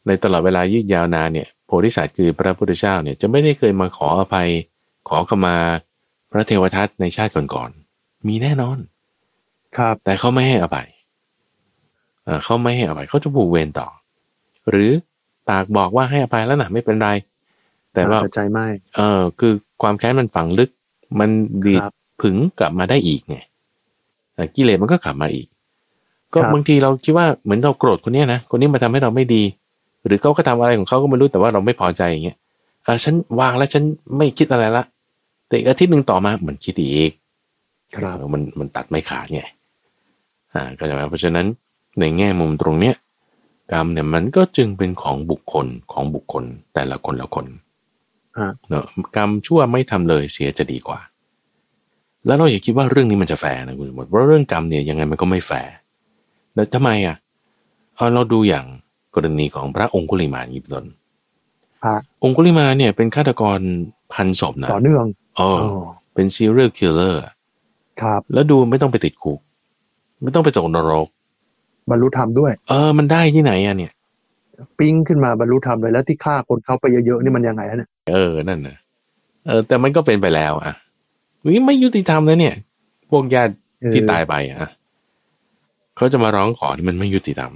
[0.07, 4.49] ในตลอดเวลายืดยาวนานเนี่ยโพธิสัตว์คือพระพุทธเจ้าเนี่ยจะไม่ได้เคยมาขออภัย
[5.09, 5.57] ขอขมา
[6.31, 7.84] พระเทวทัตในชาติก่อนๆ
[8.29, 8.79] มีแน่นอน
[9.77, 10.89] ครับ แต่เขาไม่ให้อภัย
[12.27, 13.89] อ่าเขาไม่ให้อภัยเขาจะผูกเวรต่อ
[14.71, 14.91] หรือ
[15.49, 17.11] ปากบอกว่าให้อภัยแล้วนะไม่เป็นไร
[17.95, 18.61] แต่ว่าเข้าใจไหม
[18.97, 20.71] เออ คือความแค้นมันฝังลึก
[21.21, 21.31] มัน
[21.67, 23.37] ดีดครับผึงกลับมาได้อีกไง
[24.35, 25.47] เอ่อกิเลสมันก็กลับมาอีก
[26.35, 29.43] ก็ครับบางทีเราคิดว่าเหมือนเราโกรธคนเนี้ยนะคนนี้มาทำให้เราไม่ดี
[30.07, 32.37] หรือเขาก็ทำอะไรของเขาก็ไม่รู้แต่ว่าเราไม่พอใจอย่างเงี้ย
[32.87, 33.83] อ่าฉันวางแล้วฉัน
[34.17, 34.85] ไม่คิดอะไรละ
[35.47, 37.13] แต่อีกอาทิตย์หนึ่งต่อมามันคิดอีก
[37.95, 39.43] ครับเออมันมันตัดไม่ขาดไง
[40.55, 41.47] อ่าก็จะหมายเพราะฉะนั้น
[42.01, 42.95] ในแง่มุมตรงเนี้ย
[43.73, 47.47] กรรมเนี่ยมันก็จึงเป็นของบุคคลของบุคคลแต่ละคนละคน
[48.39, 48.85] ฮะเนอะ
[49.17, 51.01] กรรมชั่วไม่ทำเลยเสียจะดีกว่า
[52.27, 55.73] แล้วเราอย่าคิดว่าเรื่องนี้มันจะแฟร์นะคุณสมบัติเพราะเรื่องกรรมเนี่ยยังไงมันก็ไม่แฟร์
[56.55, 57.17] แล้วทำไมอะ
[57.95, 58.65] เอาเราดูอย่าง
[59.15, 60.87] กรณีของพระองคุลิมาลอีกเป็นต้น
[61.85, 63.59] ฮะองคุลิมาลเนี่ยเป็นฆาตกร
[64.13, 67.33] พันศพนะต่อเนื่องเอออ๋อเป็น serial killer อะ
[68.03, 69.39] ครับ แล้วดูไม่ต้องไปติดคุก
[70.23, 71.09] ไม่ต้องไปตกนรก
[71.91, 73.93] บรรลุธรรมด้วย เออ มันได้ที่ไหนอะเนี่ย
[74.79, 78.77] ปิ้งขึ้นมาบรรลุธรรมเลยแล้วที่ฆ่าคนเขาไปเยอะๆนี่มันยังไงฮะเนี่ยเออนั่นนะ
[79.47, 80.75] เออ แต่มันก็เป็นไปแล้ว อะ
[81.45, 82.57] วิไม่ยุติธรรมเลยเนี่ย
[83.11, 83.53] พวกญาติ
[83.83, 84.71] เออที่ตายไปอะ
[85.97, 87.53] เขาจะมาร้องขอที่มันไม่ยุติธรรม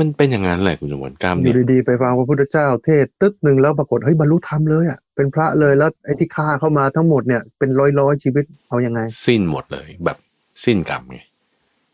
[0.00, 10.18] มันเป็นอย่างนั้นแหละคุณสมบัติกรรมอเนี่ยยู่ดีๆไปฟังพระพุทธเจ้าเทศตึ๊ดหนึ่งแล้วปรากฏเฮ้ยบรรลุธรรมเลยอะเป็นพระเลยแล้วไอ้ที่ฆ่าเข้ามาทั้งหมดเนี่ยเป็นร้อยร้อยๆชีวิตเอายังไง สิ้นหมดเลยแบบ
[10.64, 11.18] สิ้นกรรมไง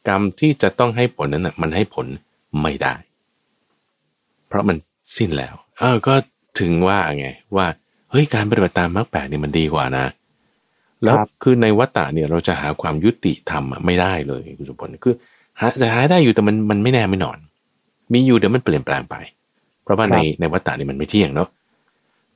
[0.08, 2.06] กรรมที่จะต้องให้ผลนั้นน่ะมันให้ผล
[2.62, 2.94] ไม่ได้
[4.48, 4.76] เพราะมัน
[5.16, 6.14] สิ้นแล้ว เออก็
[6.60, 7.66] ถึงว่าไงว่า
[8.10, 10.06] เฮ้ยการปฏิบัติตามมรรคแปดเนี่ยมันดีกว่านะ
[11.02, 15.14] แล้วครับคือในวัฏฏะเนี่ยเราจะหาความยุติธรรมอะไม่ได้เลยคุณสุพลคือ
[15.62, 17.38] หาจะหาได้อยู่แต่มันมันไม่แน่ไม่นอน
[18.12, 19.14] มีอยู่เดี๋ยวมันเปลี่ยนแปลงไป
[19.82, 21.48] เพราะว่าในในวัฏฏะเนี่ยมันไม่เที่ยงเนาะ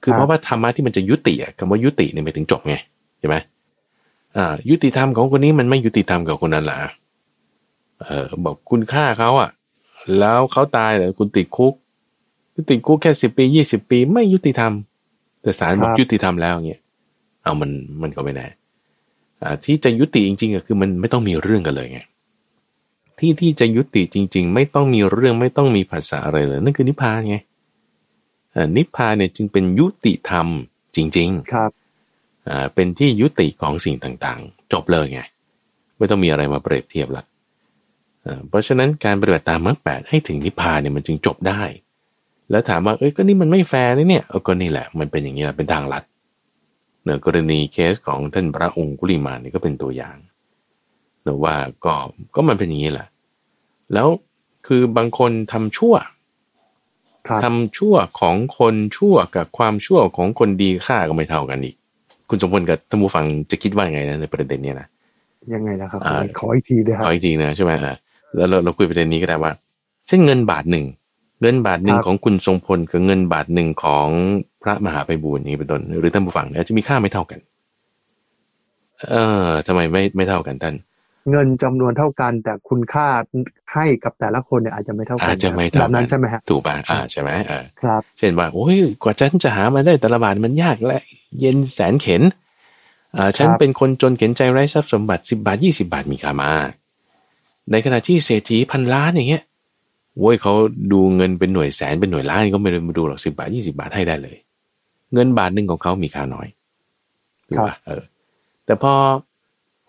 [0.02, 2.74] คือเพราะว่าธรรมะที่มันจะยุติอะคำว่ายุติเนี่ยหมายถึงจบไง
[3.18, 3.36] ใช่ไหม
[4.36, 6.78] อ่า ยุติธรรมของคนนี้มันไม่ยุติธรรมกับคนนั้นล่ะ
[8.02, 9.50] เออบอกคุณฆ่าเขาอะ
[10.18, 11.74] แล้วเขาตายเลยคุณติดคุก
[12.54, 14.72] คุณติดคุกแค่สิบปียี่สิบปีไม่ยุติธรรม
[15.42, 16.80] แต่ศาลบอกครับยุติธรรมแล้วเงี้ย
[17.42, 17.70] เอามัน
[18.02, 18.46] มันก็ไม่แน่
[19.42, 22.00] อ่าที่จะยุติจริงๆก็คือมันไม่ต้องมีเรื่องกันเลยไง
[23.18, 27.36] ที่ที่จะยุติจริง ๆ ไม่ต้องมีเรื่องไม่ต้องมีภาษาอะไรเลยนั่นคือนิพพานไง
[28.54, 30.46] อ่านิพพานเนี่ยจึงเป็นยุติธรรม
[30.96, 31.70] จริง ๆ ครับ
[32.48, 35.20] อ่าเป็นที่ยุติของสิ่งต่างๆ จบเลยไง
[35.98, 37.24] ไม่ต้องมีอะไรมาเปรียบเทียบละ
[38.26, 41.62] อ่าเพราะฉะนั้นการปฏิบัติตามมรรคแปดให้ถึงนิพพานเนี่ยมันจึงจบได้
[42.50, 46.04] แล้วถามว่าเอ้ยก็นี่มันไม่แฟร์นี่เนี่ยเออก็นี่แหละ มันเป็นอย่างนี้แหละเป็นทางลัด
[47.04, 51.94] เนอะกรณีเคสของท่านพระองคุลิมานนี่ก็เป็นตัวอย่างเนอะว่าก็
[52.34, 53.06] ก็มันเป็นอย่างนี้แหละ
[53.92, 54.08] แล้ว
[54.66, 55.94] คือบางคนทำชั่ว
[57.28, 61.76] ครับทำชั่วของคนชั่วกับความชั่วของคนดีค่าก็ไม่เท่ากันอีก
[62.30, 64.88] คุณสมพลกับท่านผู้ฟังจะคิดว่าไงนะในประเด็นเนี้ยนะ
[65.54, 67.96] ยังไงนะครับอ่าขออีกทีด้วยคขรับออีกทีนะใช่ไหมอะ
[68.36, 69.52] แล้วเราเราคุยประเด็นนี้ก็ได้ว่า
[70.08, 70.84] เช่นเงินบาทหนึ่ง
[71.42, 74.08] เงินบาทหนึ่งครับของคุณทรงพลกับเงินบาทหนึ่งของ
[74.62, 77.40] พระมหาไพบูลย์นี้เป็นต้นหรือท่านผู้ฟังเนี่ยจะมีค่าไม่เท่ากัน
[79.10, 79.14] เอ
[79.46, 80.74] อทำไมไม่ไม่เท่ากันท่าน
[81.30, 83.08] เงินจำนวนเท่ากัน แต่คุณค่า
[83.74, 90.98] ให้กับแต่ละคนเนี่ยอาจจะไม่เท่ากัอาจจะไม่แบเท่าบนั้กันใช่ไหมฮะถูกป่ะอ่าใช่ไหมเออครับ เช่นว่าโอ้ยกว่าฉันจะหามาได้แต่ละบาทมันยากและ
[91.40, 92.22] เย็นแสนเข็น
[93.16, 96.50] อ่าฉันครับเป็นคนจนเข็นใจไร้ทรัพย์สมบัติสิบาทยี่สิบาทมีค่ามา
[97.70, 99.42] ในขณะที่เศรษฐีพันล้านอย่างเงี้ย
[100.18, 100.54] โว้ยเขา
[100.92, 104.36] ดูเงินเป็นหน่วยแสนเป็นหน่วยล้านก็ไม่ได้มาดูหรอกสิบาทยี่สิบาทให้ได้เลย
[105.14, 106.46] เงินบาทหนึ่งของเขามีค่าน้อย
[107.48, 108.02] ถูกป่ะเออ
[108.66, 108.92] แต่พอ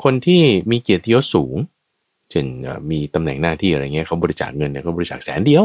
[0.04, 1.56] คนที่มีเกียรติยศสูง
[2.32, 5.64] เช่นเอ่อมีตำแหน่งหน้าที่อะไรเงี้ยเขาบริจาคเงินเนี่ยเขาบริจาคแสนเดียว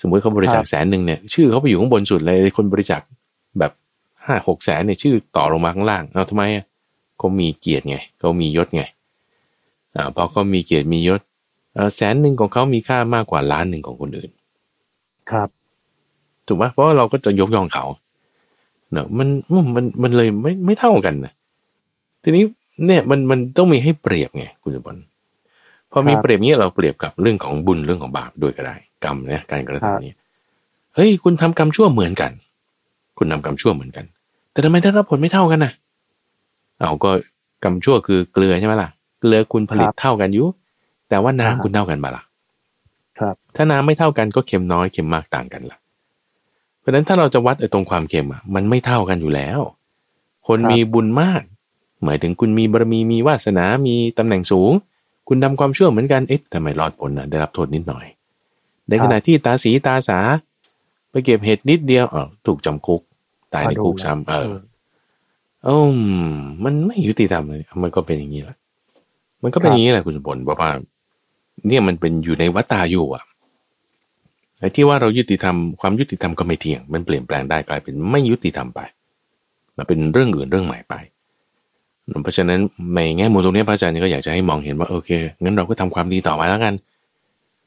[0.00, 3.00] สมมุติเขาบริจาคแสนหนึ่งเนี่ยชื่อเขาไปอยู่ข้างบนสุดเลยคนบริจาค
[3.58, 3.72] แบบ
[4.26, 6.64] ห้าหกแสนเนี่ยชื่อต่อลงมาข้างล่างเอาทำไมอะ
[7.18, 8.82] เขามีเกียรติไงเขามียศไง
[9.96, 11.20] อ่าพอเขามีเกียรติมียศ
[11.74, 14.30] เอ่อแสนหนึ่งของเขามีค่ามากกว่าล้านหนึ่งของคนอื่น
[15.30, 15.48] ครับ
[16.46, 17.84] ถูกไหมเพราะว่าเราก็จะยกย่องเขา
[18.92, 19.28] เนอะมัน
[19.76, 21.32] มันมันเลยไม่ไม่เท่ากันนะ
[22.22, 22.44] ทีนี้
[22.86, 24.96] เนี่ยมันมันต้องมีให้เปรียบไงคุณจุบล
[25.92, 30.12] พอมีครับเปรียบเนี้ยเราเปรียบกับเรื่องของบุญเรื่องของบาปด้วยก็ได้ กรรมเนี่ยการกระครับทำนี้
[30.94, 32.32] เฮ้ยคุณทำกรรมชั่วเหมือนกัน
[33.18, 34.04] คุณทำกรรมชั่วเหมือนกัน
[34.52, 35.72] แต่ทำไมได้รับผลไม่เท่ากันนะ
[36.78, 37.10] เอาก็
[37.64, 38.88] กรรมชั่วคือเกลือใช่ไหมล่ะ
[39.20, 40.46] เกลือคุณผลิตเท่ากันอยู่
[41.08, 42.22] แต่ว่าน้ำคุณเท่ากันมาล่ะ
[43.18, 45.78] ครับ ถ้าน้ำไม่เท่ากันก็เค็มน้อยเค็มมากต่างกันล่ะ
[46.78, 49.60] เพราะฉะนั้นถ้าเราจะวัดไอ้ตรงความเค็มอะมันไม่เท่ากันอยู่แล้ว
[50.48, 51.42] คนครับมีบุญมาก
[52.04, 54.72] หมายถึงคุณมีบารมีมีวาสนา มีตำแหน่งสูง
[55.28, 58.06] คุณทำความชั่วเหมือนกันเอ๊ะทำไมรอดผลนะได้รับโทษนิดหน่อย
[58.88, 60.18] ในขณะที่ตาสีตาสา
[61.10, 63.00] ไปเก็บเห็ดนิดเดียวอ๋อถูกจำคุก
[63.54, 64.52] ตายในคุกซ้ำเออ
[65.66, 65.76] อื
[66.30, 66.34] ม
[66.64, 68.56] มันไม่ยุติธรรมเลยมันก็เป็นอย่างนี้แหละ
[69.42, 70.72] มันก็เป็นครับอย่างนี้แหละคุณสมบัติบอกว่า
[71.66, 73.24] เนี่ยมันเป็นอยู่ในวัฏฏาอยู่อะ
[74.58, 78.80] ไอ้ที่ว่าเรายุติธรรมความยุติธรรมก็ไม่เที่ยง มันเปลี่ยนแปลงได้กลายเป็นไม่ยุติธรรมไป
[79.76, 80.94] มาเป็นเรื่องอื่นเรื่องใหม่ไป
[82.22, 82.60] เพราะฉะนั้น
[82.94, 85.10] ในแง่มุมตรงนี้พระอาจารย์ก็อยากจะให้มองเห็นว่าโอเค
[85.42, 86.74] งั้นเราก็ทำความดีต่อไปแล้วกัน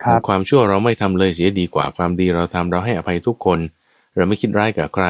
[0.04, 3.60] ครับความชั่วเราไม่ทำเลยเสียดีกว่าความดีเราทำเราให้อภัยทุกคน
[4.16, 5.08] เราไม่คิดร้ายกับใคร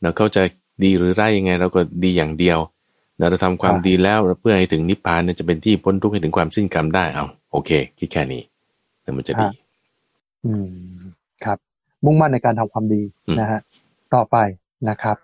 [0.00, 0.42] เราเขาจะ
[0.84, 2.58] ดีหรือร้ายยังไง เราก็ดีอย่างเดียว
[3.18, 8.42] เราทำความครับดีแล้วเพื่อให้ถึงนิพพานเนี่ยจะเป็นที่พ้นทุกข์ให้ถึงความสิ้นกรรมได้เอาโอเค คิดแค่นี้
[9.02, 9.46] แล้วมันจะดี
[10.44, 10.66] อืม
[11.44, 11.58] ครับ
[12.04, 13.60] มุ่งมั่นในการทำความดีอืมนะฮะ
[14.14, 14.36] ต่อไป
[14.88, 15.23] นะครับเ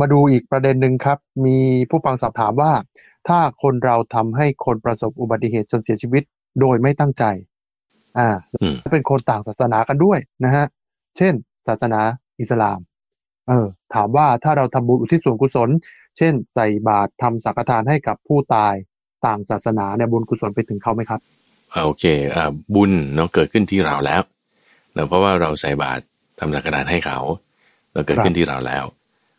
[0.00, 1.58] มาดูอีกประเด็นหนึ่งครับ มี
[1.90, 2.72] ผู้ฟังสอบถามว่า
[3.28, 6.22] ถ้าคนเราทำให้คนประสบอุบัติเหตุจนเสียชีวิต
[6.60, 7.24] โดยไม่ตั้งใจ
[8.18, 8.28] อ่า
[8.62, 10.64] อืมเป็นคนต่างศาสนากันด้วยนะฮะ
[11.16, 11.34] เช่น
[11.68, 12.00] ศาสนา
[12.40, 12.80] อิสลาม
[13.48, 15.70] เออ ถามว่าถ้าเราทำบุญอุทิศส่วนกุศล
[16.16, 18.74] เช่น ใส่บาตรทำสังฆทานให้กับผู้ตาย
[19.26, 21.20] ต่างศาสนาเนี่ยบุญกุศลไปถึงเขาไหมครับ
[21.72, 24.22] อ่าโอเคอ่าบุญเนาะเกิดขึ้นที่เราแล้ว
[24.94, 26.02] เนาะเพราะว่าเราใส่บาตร
[26.38, 27.18] ทำสังฆทานให้เขา
[27.92, 28.84] เราเกิดขึ้นที่เราแล้ว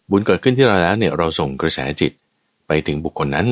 [0.09, 2.11] บุญเกิดขึ้นที่เราแล้วเนี่ยเราส่งกระแสจิต
[2.67, 3.47] ไปถึงบุคคลนั้น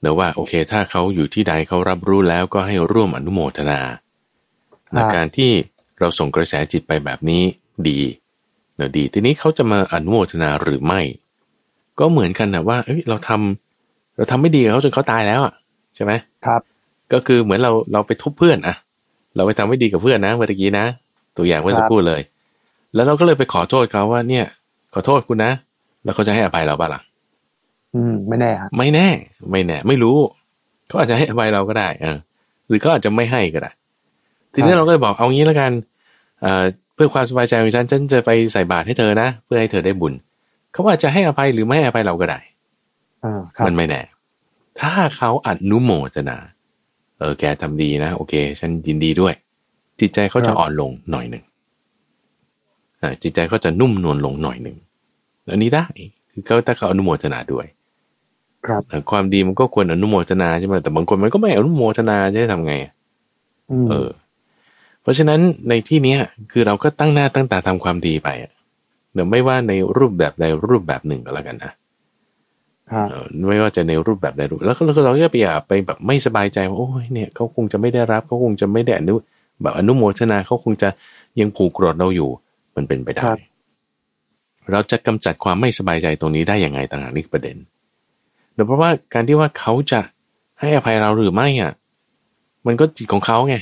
[0.00, 3.80] เนาะว่าโอเค ถ้าเขาอยู่ที่ใดเขารับรู้แล้วก็ให้ร่วมอนุโมทนา
[4.96, 5.52] นะการที่
[5.98, 7.42] เราส่งกระแสจิตไปแบบนี้
[7.88, 8.00] ดี
[8.76, 11.00] เนอะดี ทีนี้เขาจะมาอนุโมทนาหรือไม่
[11.98, 15.54] ก็เหมือนกันนะว่าเอ้ยเราทำเราทำไม่ดีกับเขาจนเขาตายแล้วอะ
[15.94, 16.12] ใช่ไหม
[16.46, 16.60] ครับ
[17.12, 18.74] ก็คือเหมือนเราเราไปทุบเพื่อนอะ
[19.36, 20.86] เราไปทำไม่ดีกับเพื่อนนะเมื่อกี้นะ
[21.36, 22.20] ตัวอย่างเมื่อสักครู่เลย
[22.94, 24.46] แล้วเราก็เลยไปขอโทษเขาว่าเนี่ย
[24.94, 25.52] ขอโทษคุณนะ
[26.04, 27.00] แล้วเขาจะให้อภัยเราบ้างล่ะ
[27.94, 29.08] อืม ไม่แน่ฮะไม่แน่
[29.50, 30.16] ไม่แน่ ไม่รู้
[30.86, 32.16] เขาอาจจะให้อภัยเราก็ได้ เออ
[32.68, 33.70] หรือเขาอาจจะไม่ให้ก็ได้
[34.54, 35.72] ทีนี้เราก็เลยบอกเอางี้แล้วกัน
[36.40, 40.12] เอ่อเพื่อความสบายใจของฉันฉันจะไปใส่บาตรให้เธอนะเพื่อให้เธอได้บุญ
[40.72, 42.38] เขาอาจจะให้อภัยหรือไม่ให้อภัยเราก็ได้
[43.24, 44.00] อ่าครับมันไม่แน่
[44.80, 46.38] ถ้าเขาอนุโมทนา
[47.18, 49.34] เออ แกทำดีนะโอเค ฉันยินดีด้วย
[50.00, 51.44] จิตใจเขาจะอ่อนลงหน่อยหนึ่ง
[53.02, 54.76] อ่าจิตใจเขาจะนุ่มนวลลงหน่อยหนึ่ง
[55.50, 55.86] อันนี้ได้
[56.32, 57.66] คือเขาถ้าเขาอนุโมทนาด้วย
[58.66, 62.92] ครับแต่ความดีมันก็ควรอนุโมทนาใช่ไหมแต่บางคนมันก็ไม่อนุโมทนาจะทำไงอะ
[63.70, 64.08] อืมเออ
[65.02, 66.18] เพราะฉะนั้นในที่เนี้ย
[66.52, 68.52] คือเราก็ตั้งหน้าตั้งตาทำความดีไปอะ
[69.12, 71.72] เดี๋ยวไม่ว่าในรูปแบบใดรูปแบบหนึ่งก็แล้วกันนะ
[72.92, 79.14] ฮะเออไม่ว่าจะในรูปแบบใดรูปแล้วก็แล้วก็เราก็ไปอย่าไปแบบไม่สบายใจว่าโอ้ยเนี่ยเขาคงจะไม่ได้รับเขาคงจะไม่ได้อนุ
[79.62, 80.88] แบบอนุโมทนาเขาคงจะ
[81.40, 82.30] ยังผูกโกรธเราอยู่
[82.76, 83.22] มันเป็นไปได้
[84.72, 87.56] เราจะกำจัดความไม่สบายใจตรงนี้ได้ยังไงต่างหากนี่คือประเด็น
[88.54, 90.00] เนื่องเพราะว่าการที่ว่าเขาจะ
[90.60, 91.72] ให้อภัยเราหรือไม่อะ
[92.66, 93.56] มันก็จิตของเขาไง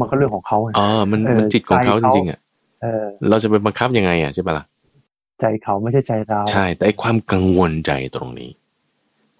[0.00, 2.38] มันก็เรื่องของเขาไงเออมันเออมันจิตของเขาใจจเขาริงๆอะ
[2.82, 4.64] เออเราจะไปบังคับยังไงอะใช่ปะล่ะ
[5.40, 8.50] ใจเขาไม่ใช่ใจเรา ใช่ แต่ไอ้ความกังวลใจตรงนี้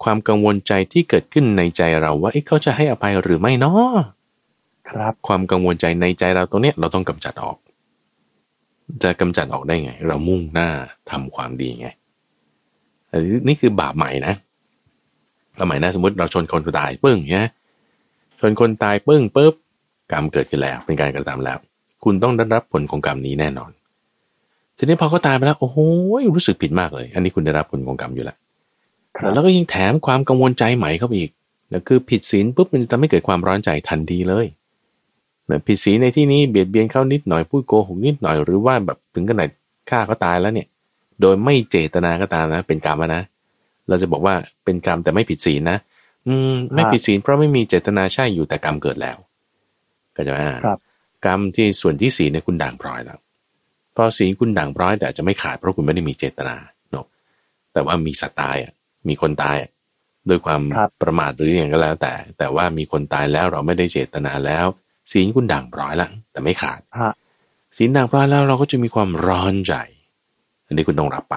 [0.03, 3.93] ความกังวลใจที่เกิดขึ้นในใจเราว่าเอ๊ะเขาจะให้อภัยหรือไม่เนาะ
[4.89, 7.57] ครับ ความกังวลใจในใจเราตรงเนี้ยเราต้องกำจัดออก
[9.03, 10.69] จะกำจัดออกได้ไง เรามุ่งหน้า
[11.11, 11.87] ทำความดีไง
[13.11, 14.33] อันนี้นี่คือบาปใหม่นะ
[15.57, 17.49] บาปใหม่นะสมมติเราชนคนตายปึ้งเนี่ย
[18.39, 19.53] ชนคนตายปึ้งปุ๊บ
[20.11, 21.57] กรรมเกิดขึ้นแล้ว เป็นการกระทำแล้ว
[22.03, 23.71] คุณต้องได้รับผลของกรรมนี้แน่นอน
[24.77, 25.77] ทีนี้พอเขาตายไปแล้ว โอ้โห
[26.35, 28.37] รู้สึกผิดมากเลย อันนี้คุณได้รับผลของกรรมอยู่แล้ว
[29.17, 31.31] ครับแล้วก็ยังแถมความกังวลใจใหม่เข้าไปอีก
[31.71, 34.45] นะคือผิดศีลปุ๊บมันจะทำให้เกิดความร้อนใจทันทีเลย
[35.49, 39.49] นะผิดศีลในที่นี้เบียดเบียนเขานิดหน่อยพูดโกหกนิดหน่อยหรือว่าแบบถึงขนาด
[39.89, 40.67] ฆ่าเขาตายแล้วเนี่ย
[41.21, 43.23] โดยไม่เจตนาก็ตามนะ เป็นกรรมอะนะ
[43.87, 44.35] เราจะบอกว่า
[44.65, 45.77] เป็นกรรมแต่ไม่ผิดศีลนะ
[46.27, 49.17] อืม ไม่ผิดศีลเพราะไม่มีเจตนาใช่อยู่แต่กรรมเกิดแล้ว
[50.15, 50.79] ก็จะว่าครับ
[51.25, 53.19] กรรมที่ส่วนที่ศีลเนี่ยคุณด่างพร้อยแล้ว
[53.95, 56.55] พอศีลคุณด่างพร้อยแต่อาจจะไม่ขาดเพราะคุณไม่ได้มีเจตนา
[56.91, 57.05] เนาะ
[57.73, 58.73] แต่ว่ามีสัตว์ตายอะ
[59.07, 59.69] มีคนตายอะ
[60.27, 64.65] โดยความครับประมาทหรืออย่างก็แล้ว แต่ แต่ว่ามีคนตายแล้วเราไม่ได้เจตนาแล้ว
[65.11, 67.13] ศีลคุณด่างพร้อยแล้วแต่ไม่ขาดฮะ
[67.77, 69.73] ศีลด่างพร้อยแล้วเราก็จะมีความร้อนใจ
[70.67, 71.35] อันนี้คุณต้องรับไป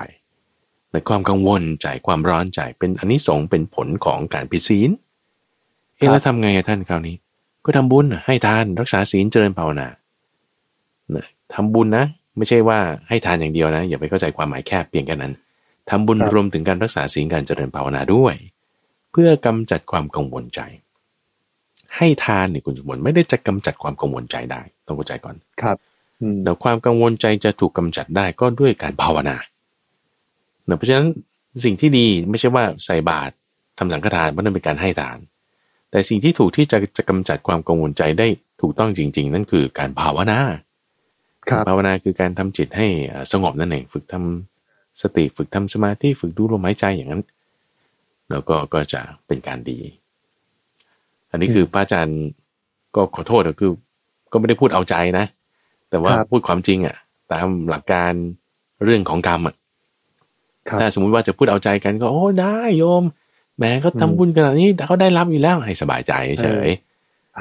[0.92, 4.90] ในความกังวลใจความร้อนใจเป็นอันนี้สงส์เป็นผลของการผิดศีล
[5.96, 7.16] เอ๊ะแล้วทำไงอะท่านคราวนี้
[7.64, 9.88] ก็ทำบุญน่ะให้ทานรักษาศีลเจริญภาวนา
[11.14, 12.04] นะทำบุญนะ
[12.36, 15.32] ไม่ใช่ว่าให้ทานอย่างเดียวนะ อย่าไปเข้าใจความหมายแคบเพียงแค่นั้น
[15.90, 18.34] ทำบุญครับรวมถึงการรักษาศีลการเจริญภาวนาด้วย
[19.12, 20.60] เพื่อกำจัดความกังวลใจ
[21.96, 25.76] ให้ทานเนี่ยคุณสมบัติไม่ได้จะกำจัดความกังวลใจได้ ต้องเข้าใจก่อนครับ
[26.20, 29.36] อืมแต่ความกังวลใจจะถูกกำจัดได้ก็ด้วยการภาวนา
[30.66, 31.08] เนอะเพราะฉะนั้น
[31.64, 33.32] สิ่งที่ดีไม่ใช่ว่าใส่บาตร
[33.78, 35.18] ทำสังฆทานเพราะนั่นเป็นการให้ทาน
[35.90, 38.26] แต่สิ่งที่ถูกที่จะจะกำจัดความกังวลใจได้
[38.60, 40.38] ถูกต้องจริง ๆ นั่นคือการภาวนา
[41.48, 47.22] ครับภาวนาคือการทำจิตให้เอ่อสงบนั่นเองฝึกทำสติฝึกทำสมาธิฝึกดูลมหายใจอย่างนั้น
[48.30, 49.78] แล้วก็ก็จะเป็นการดี
[51.32, 52.20] อันนี้คือพระอาจารย์
[52.96, 53.70] ก็ขอโทษก็คือ
[54.32, 55.26] ก็ไม่ได้พูดเอาใจนะ
[55.90, 56.96] แต่ว่าครับพูดความจริงอะ
[57.32, 58.12] ตามหลักการ
[58.84, 59.54] เรื่องของกรรมอะ
[60.68, 63.04] ครับถ้าสมมุติว่าจะพูดเอาใจกันก็ โอ้ได้โยม
[63.56, 66.68] แหมเขาอืมทำบุญขนาดนี้เขาได้รับอยู่แล้วให้สบายใจเฉย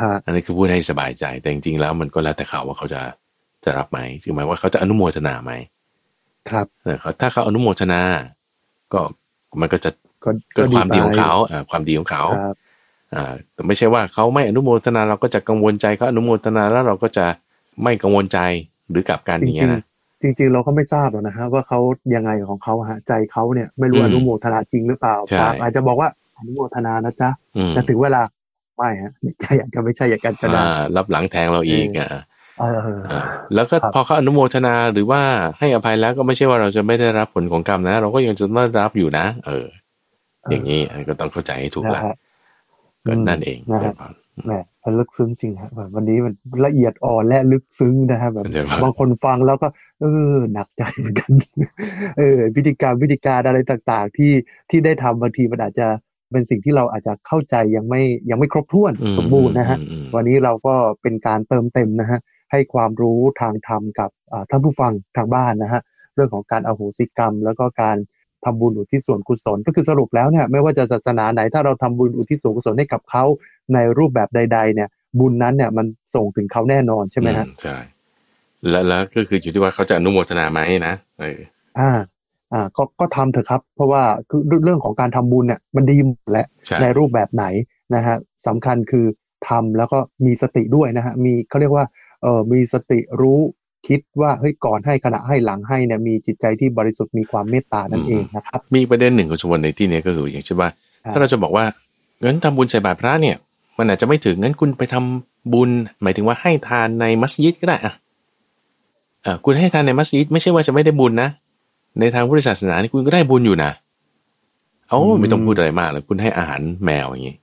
[0.02, 3.02] ฮะอันนี้คือพูดให้สบายใจ แต่จริงๆแล้วมันก็แล้วแต่เขาว่าเขาจะ
[3.64, 5.52] จะรับไหมถึงหมายว่าเขาจะอนุโมทนาไหม
[6.50, 8.02] ครับเออเขาถ้าเขาอนุโมทนา
[8.94, 9.02] ก็
[9.62, 9.92] มันก็จะ
[10.24, 12.71] ก็ก็ความดีของไปเขาอ่าความดีของเขาครับอ่าแต่
[13.67, 17.26] ไม่ใช่ว่าเขาไม่อนุโมทนาเราก็จะกังวลใจเขาอนุโมทนาแล้วเราก็จะ
[17.84, 18.39] ไม่กังวลใจ
[18.89, 21.80] หรือกลับกันจอริย่างงเงี้ยนะๆจริงๆเราก็ไม่ทราบหรอกนะฮะว่าเขา
[22.15, 28.21] ยังไงของเขาฮะใจเขาเนี่ยไม่รู้อืมอนุโมทนาจริงหรือเปล่าใช่ปากอาจจะบอกว่าอนุโมทนานะจ๊ะอืมแต่ถึงเวลา
[28.78, 32.10] ไม่ฮะใจอาจจะไม่ใช่อย่างกันก็ได้อ่ารับหลังแทงเราอีกอะ
[32.60, 32.80] เออ
[33.12, 33.21] อ่า
[33.56, 35.21] แล้วก็ครับพอเขาอนุโมทนาหรือว่า
[35.60, 39.67] ให้อภัยแล้วก็ไม่ใช่ว่าเราจะไม่ได้รับผลของกรรมนะ เราก็ยังจะต้องได้รับอยู่นะ เออ
[40.50, 42.15] อย่างนี้อันก็ต้องเข้าใจให้ถูกนะละฮะ
[43.08, 44.14] ก็นั่นเองนะฮะเดี๋ยวก่อน
[44.46, 46.34] แหมมันลึกซึ้งจริงฮะแบบวันนี้มัน
[46.66, 49.68] ละเอียดอ่อนและลึกซึ้งนะฮะแบบเดี๋ยวก่อนบางคนฟังแล้วก็
[50.02, 51.32] เออหนักใจเหมือนกัน
[52.18, 54.32] เออวิธีการวิธีการอะไรต่างๆ ที่
[54.70, 55.88] ที่ได้ทำบางทีมันอาจจะ
[56.32, 62.20] เป็นสิ่งที่เราอาจจะเข้าใจยังไม่ยังไม่ครบถ้วนอืมสมบูรณ์นะฮะอืมอืมวันนี้เราก็เป็นการเติมเต็มนะฮะ
[62.52, 64.10] ให้ความรู้ทางธรรมกับ
[64.50, 65.82] ท่านผู้ฟังทางบ้านนะฮะ
[66.16, 67.98] เรื่องของการอโหสิกรรม แล้วก็การ
[68.46, 73.24] ทำบุญอุทิศส่วนกุศล ก็คือสรุปแล้วเนี่ยไม่ว่าจะศาสนาไหนถ้าเราทำบุญอุทิศส่วนกุศลให้กับเขา
[73.74, 77.78] ในรูปแบบใด ๆ เนี่ย บุญนั้นเนี่ยมันส่งถึงเขาแน่นอนใช่ไหมฮะใช่
[78.70, 81.40] แล้วแล้วก็คืออยู่ที่ว่าเขาจะอนุโมทนาไหมนะเออ
[81.80, 81.92] อ่า
[82.54, 86.48] อ่า ก็ก็ทำเถอะครับ เพราะว่าคือเรื่องของการทำบุญเนี่ยมันดีหมดแหละ
[86.82, 87.46] ในรูปแบบไหน
[87.96, 88.16] นะฮะ
[88.48, 89.06] สำคัญคือ
[89.50, 91.86] ทำแล้วก็มีสติด้วยนะฮะมีเขาเรียกว่า
[92.22, 93.40] เออมีสติรู้
[93.88, 100.70] คิดว่าเฮ้ยก่อนให้ขณะให้หลังให้เนี่ยมีจิตใจที่บริสุทธิ์มีความเมตตานั่นเองนะครับ มีประเด็นหนึ่งของชวนในที่นี้ก็คืออย่างเช่นว่า
[101.13, 101.65] ถ้าเราจะบอกว่า
[102.24, 103.36] งั้นทำบุญใส่บาตรพระเนี่ย
[103.78, 105.70] มันอาจจะไม่ถึงงั้นคุณไปทำบุญ
[106.02, 107.94] หมายถึงว่าให้ทานในมัสยิดก็ได้อะ
[109.26, 111.30] อ่าคุณให้ทานในมัสยิดไม่ใช่ว่าจะไม่ได้บุญนะ
[112.00, 113.72] ในทางพุทธศาสนานี่คุณก็ได้บุญอยู่นะ
[114.88, 117.38] เอาไม่ต้องพูดอะไรมากแล้วคุณให้อาหารแมวอย่างนี้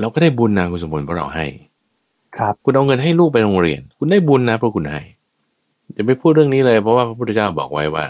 [0.00, 1.46] เราก็ได้บุญนะคุณสมบูรณ์เพราะเราให้
[2.36, 5.02] ครับ คุณเอาเงินให้ลูกไปโรงเรียน คุณได้บุญนะเพราะคุณให้
[5.96, 8.06] จะไปพูดเรื่องนี้เลยเพราะว่าพระพุทธเจ้าบอกไว้ว่า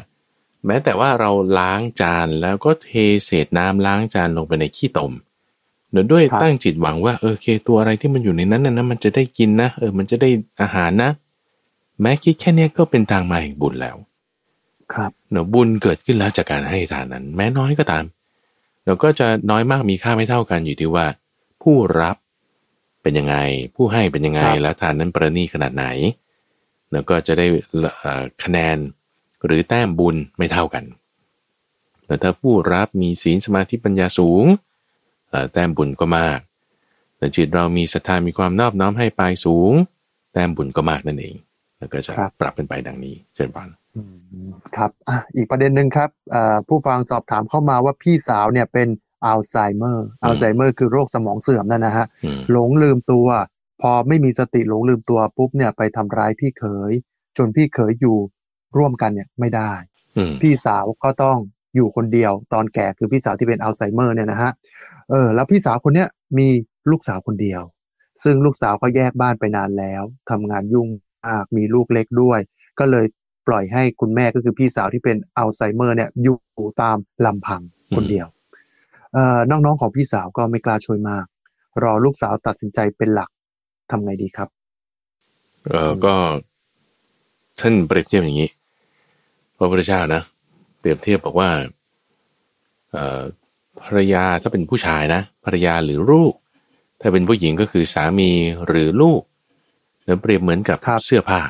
[0.66, 2.90] แม้แต่ว่าเราล้างจานแล้วก็เท
[3.25, 5.12] เศษน้ำล้างจานลงไปในขี้ตม
[5.90, 11.11] เนื่องด้วยตั้งจิตหวังว่าเออเค ตัวอะไรที่มันอยู่ในนั้นนะมันจะได้กินนะเออมันจะได้อาหารนะ
[12.01, 13.97] แม้คิดแค่นี้ก็เป็นทางมาแห่งบุญแล้ว
[14.93, 18.05] ครับเนาะบุญเกิดขึ้นแล้วจากการให้ทานนั้น แม้น้อยก็ตาม
[18.85, 21.07] เราก็จะน้อยมากมีค่าไม่เท่ากันอยู่ที่ว่า
[21.62, 22.16] ผู้รับ
[23.03, 23.37] เป็นยังไง
[23.75, 25.87] ผู้ให้เป็นยังไงและทานนั้นประณีขนาดไหน
[26.92, 27.46] แล้วก็จะได้
[28.44, 28.79] คะแนน
[29.44, 30.85] หรือแต้มบุญไม่เท่ากัน
[32.07, 34.44] แต่ถ้าผู้รับมีศีลสมาธิปัญญาสูง
[35.53, 36.40] แต้มบุญก็มาก
[37.18, 39.72] แต่จิตเรามีศรัทธามีความนอบน้อมให้ปลายสูง
[40.33, 41.35] แต้มบุญก็มากนั่นเอง
[41.79, 43.68] แล้วก็จะปรับเป็นไปดังนี้เช่นกัน
[44.76, 46.11] ครับอะอีกประเด็นหนึ่งครับ
[46.68, 48.88] ผู้ฟังสอบถามเข้ามาว่าพี่สาวเนี่ยเป็น
[49.24, 52.07] อัลไซเมอร์ อัลไซเมอร์คือโรคสมองเสื่อมนั่นนะฮะ
[52.50, 53.26] หลงลืมตัว
[53.81, 56.93] พอไม่มีสติหลงลืมตัวปุ๊บเนี่ยไปทำร้ายพี่เขย
[57.37, 58.16] จนพี่เขยอยู่
[58.77, 59.73] ร่วมกันเนี่ยไม่ได้
[60.43, 61.38] พี่สาวก็ต้อง
[61.75, 64.53] อยู่คนเดียวตอนแก่คือพี่สาวที่เป็นอัลไซเมอร์เนี่ยนะฮะ
[65.11, 66.49] เออแล้วพี่สาวคนเนี้ยมี
[66.90, 67.62] ลูกสาวคนเดียว
[68.23, 70.88] ซึ่งลูกสาวก็แยกบ้านไปนานแล้วทำงานยุ่ง
[71.27, 72.40] มากมีลูกเล็กด้วย
[72.79, 73.07] ก็เลย
[73.49, 76.38] ปล่อยให้คุณแม่ก็คือพี่สาวที่เป็นอัลไซเมอร์เนี่ยอยู่
[76.83, 77.62] ตามลำพัง
[77.97, 78.27] คนเดียว
[79.14, 81.25] เอ่อน้องๆของพี่สาวก็ไม่กล้าช่วยมาก
[81.83, 83.31] รอลูกสาวตัดสินใจเป็นหลัก
[83.90, 84.48] ทำไงดีครับ
[85.68, 86.14] เออก็
[87.61, 88.50] ท่านเปรียบเทียบอย่างนี้
[89.57, 90.22] พระพุทธเจ้านะ
[90.79, 91.50] เปรียบเทียบบอกว่า
[92.90, 93.20] เอ่อ
[93.81, 96.35] ภรรยาถ้าเป็นผู้ชายนะภรรยาหรือลูก
[97.00, 98.31] ถ้าเป็นผู้หญิงก็คือสามี
[98.66, 99.22] หรือลูก
[100.05, 101.40] แล้วเปรียบเหมือนกับเสื้อผ้า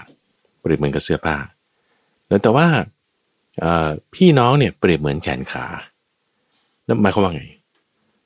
[0.61, 1.37] เปรียบเหมือนกับเสื้อผ้า
[2.29, 2.67] แล้วแต่ว่า
[4.15, 5.67] พี่น้องเนี่ยเปรียบเหมือนแขนขา
[6.85, 7.45] แล้วหมายความว่าไง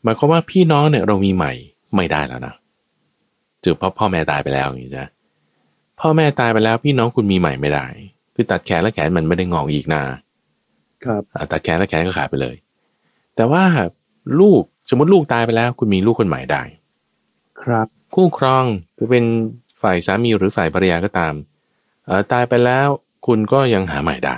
[0.05, 1.53] หมายความว่าพี่น้องเนี่ยเรามีใหม่
[1.95, 2.55] ไม่ได้แล้วนะ
[3.65, 5.07] จือเพราะพ่อแม่ตายไปแล้วอย่างนี้จ้ะ
[6.01, 7.87] พ่อแม่ตายไปแล้วพี่น้องคุณมีใหม่ไม่ได้
[8.35, 10.03] คือตัดแขนและแขนมันไม่ได้งอกอีกนา
[11.05, 11.23] ครับ
[11.53, 12.57] ตัดแขนและแขนก็ขาดไปเลย
[13.37, 13.63] แต่ว่า
[14.41, 16.63] ลูกสมมติลูกตายไปแล้ว คุณมีลูกคนใหม่ได้
[17.63, 18.65] ครับ คู่ครอง
[18.97, 19.25] คือเป็น
[19.83, 21.35] ฝ่ายสามีหรือฝ่ายภรรยาก็ตาม
[22.07, 22.87] เออตายไปแล้ว
[23.27, 24.37] คุณก็ยังหาใหม่ได้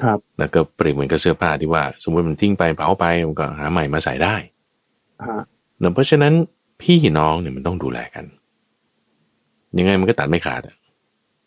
[0.00, 4.34] ครับแล้วก็เปรียบเหมือนกับเสื้อผ้าที่ว่า สมมติมันทิ้งไปเผาไปมันก็หาใหม่มาใส่ได้
[5.94, 6.34] เพราะฉะนั้น
[6.82, 8.24] พี่น้องเนี่ยมันต้องดูแลกัน
[9.78, 10.60] ยังไงมันก็ตัดไม่ขาด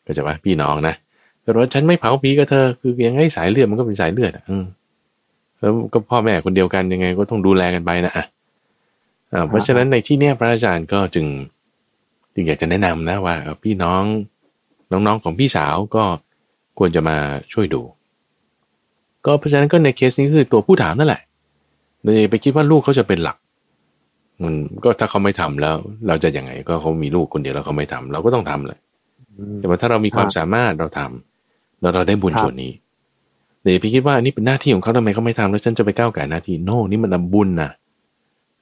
[0.06, 0.96] ก็จะว่าพี่น้องนะ
[1.42, 4.44] แต่ว่าฉันไม่เผาผีกับเธอ คือยังไงสายเลือดมันก็เป็นสายเลือดอะ
[5.60, 8.26] แล้วก็พ่อแม่คนเดียวกันยังไงก็ต้องดูแลกันไปนะอะ
[9.48, 11.26] เพราะฉะนั้นในที่เนี้ยพระอาจารย์ก็จึง
[12.34, 14.04] จึงอยากจะแนะนำนะว่าพี่น้อง
[14.92, 16.04] น้องๆของพี่สาวก็
[16.78, 17.18] ควรจะมา
[17.54, 17.82] ช่วยดู
[19.26, 21.22] ก็เพราะฉะนั้นก็ในเคสนี้คือตัวผู้ถามนั่นแหละ
[22.04, 23.38] เลยไปคิดว่าลูกเขาจะเป็นหลัก
[24.42, 25.76] มันก็ถ้าเขาไม่ทำแล้ว
[26.08, 28.80] เราจะยังไงก็เขามีลูกคนเดียวแล้วเขาไม่ทำเราก็ต้องทำเลย
[29.60, 32.74] แต่ว่าถ้าเรามีความสามารถเราทำแล้วเราได้บุญส่วนนี้
[33.62, 37.72] เดี๋ยวพี่คิดว่านี่เป็นหน้าที่ของเขาทำไมเขาไม่ทำแล้วฉันจะไปก้าวไก่หน้าที่โน่นี่มันนบุญนะ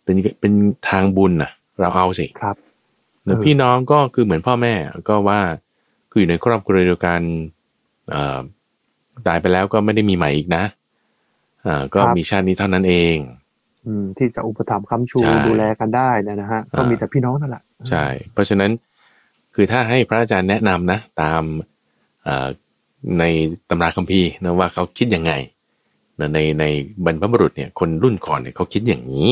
[0.03, 0.53] เป็นเป็น
[0.89, 2.55] ทางบุญนะเราเอาสิครับ
[3.25, 4.73] แล้วพี่น้องก็คือเหมือนพ่อแม่
[5.09, 5.39] ก็ว่า
[6.11, 7.21] คืออยู่ในครอบครัวเดียวกัน
[9.27, 10.63] ตายไปแล้วก็ไม่ได้มีใหม่อีกนะ
[11.65, 13.15] อ่าก็มีชาตินี้เท่านั้นเอง
[14.17, 18.71] ที่จะอุปถัมภ์ค้ำชูดูแลกันได้นะฮะก็มีแต่พี่น้องนั่นแหละใช่ เพราะฉะนั้น
[19.55, 21.43] คือถ้าให้พระอาจารย์แนะนำนะ ตาม
[23.19, 23.23] ใน
[23.69, 25.33] ตำราคัมภีร์นะว่าเขาคิดยังไง
[26.33, 26.65] ในใน
[27.05, 29.27] บรรพบุรุษเนี่ยคนรุ่นก่อนเนี่ยเขาคิดอย่างนี้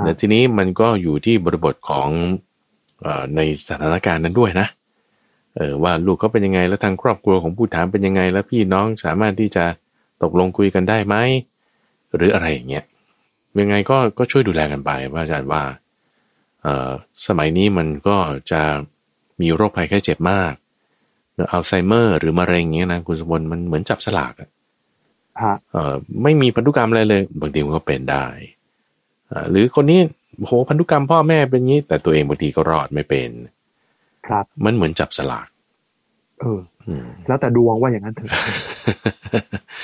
[0.00, 2.08] แต่ทีนี้มันก็อยู่ที่บริบทของ
[3.36, 4.66] ในสถานการณ์นั้นด้วยนะ
[5.56, 9.64] เออว่าลูกเขาเป็นยังไงแล้วทางครอบครัวของผู้ถามเป็นยังไง แล้วพี่น้องสามารถที่จะ
[10.22, 11.16] ตกลงคุยกันได้ไหม
[12.16, 12.84] หรืออะไรอย่างเงี้ย
[13.60, 15.62] ยังไงก็ก็ช่วยดูแลกันไปว่าอาจารย์ว่า
[16.62, 16.90] เอ่อ
[17.26, 18.16] สมัยนี้มันก็
[18.50, 18.62] จะ
[19.40, 20.54] มีโรคภัยแค่เจ็บมาก
[21.52, 24.50] อัลไซเมอร์หรือมะเร็งเงี้ยนะคุณสมบัติมันเหมือนจับสลากอะ
[25.42, 28.26] ฮะเออไม่มีพันธุกรรมอะไรเลย บางทีมันก็เป็นได้
[29.30, 30.00] อ่าหรือคนนี้
[30.46, 33.30] โหพันธุกรรมพ่อแม่เป็นงี้ แต่ตัวเองบางทีก็รอดไม่เป็น
[34.26, 35.48] ครับ มันเหมือนจับสลาก
[36.40, 38.30] เอออืมแล้วแต่ดวงว่าอย่างนั้นเถอะ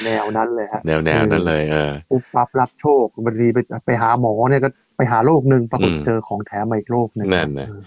[0.05, 7.83] แนวนั้นเลยฮะแนวแนวนั้นเลยเออปุ๊บปั๊บรับโชคบางทีไปไปหาหมอเนี่ยก็ไปหาโรคหนึ่งปรากฏอืมเจอของแถมมาอีกโรคหนึ่งนั่นน่ะเออ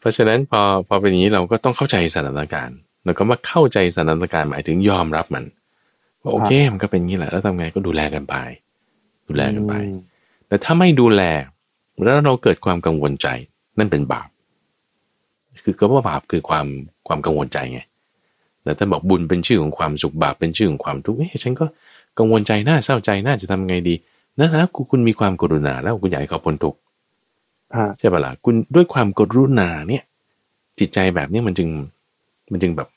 [0.00, 5.44] เพราะฉะนั้นพอพอเป็นอย่างนี้เราก็ต้องเข้าใจสถานการณ์แล้วก็มาเข้าใจสถานการณ์หมายถึงยอมรับมัน
[6.22, 8.34] ว่าโอเคมันก็เป็นอย่างนี้แหละแล้วทำไงก็ดูแลกันไป
[9.28, 9.98] ดูแลกันไปอืม
[10.48, 11.22] แต่ถ้าไม่ดูแล
[12.02, 13.28] แล้วเราเกิดความกังวลใจ
[13.78, 14.28] นั่นเป็นบาป
[15.62, 16.66] คือก็ว่าบาปคือความ
[17.08, 17.80] ความกังวลใจไง
[18.68, 21.66] แต่ถ้าบอกบุญเป็นชื่อของความสุขบาปเป็นชื่อของความทุกข์เอ้ฉันก็
[22.18, 23.94] กังวลใจน่าเศร้าใจน่าจะทำไงดี
[24.38, 26.78] นะนะคุณคุณมีความกรุณาแล้วคุณอยากให้เขาพ้นทุกข์
[27.76, 30.02] ฮะใช่ปะล่ะคุณด้วยความกรุณาเนี่ย
[30.78, 31.68] จิตใจแบบนี้มันจึง
[32.52, 32.88] มันจึงแบบ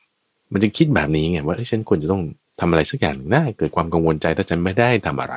[0.51, 2.21] มันจึงคิดแบบนี้ไงว่าเอ้ยฉันควรจะต้อง
[2.59, 5.35] ทำอะไรสักอย่างหนึ่งนะเกิดความกังวลใจถ้าฉันไม่ได้ทำอะไร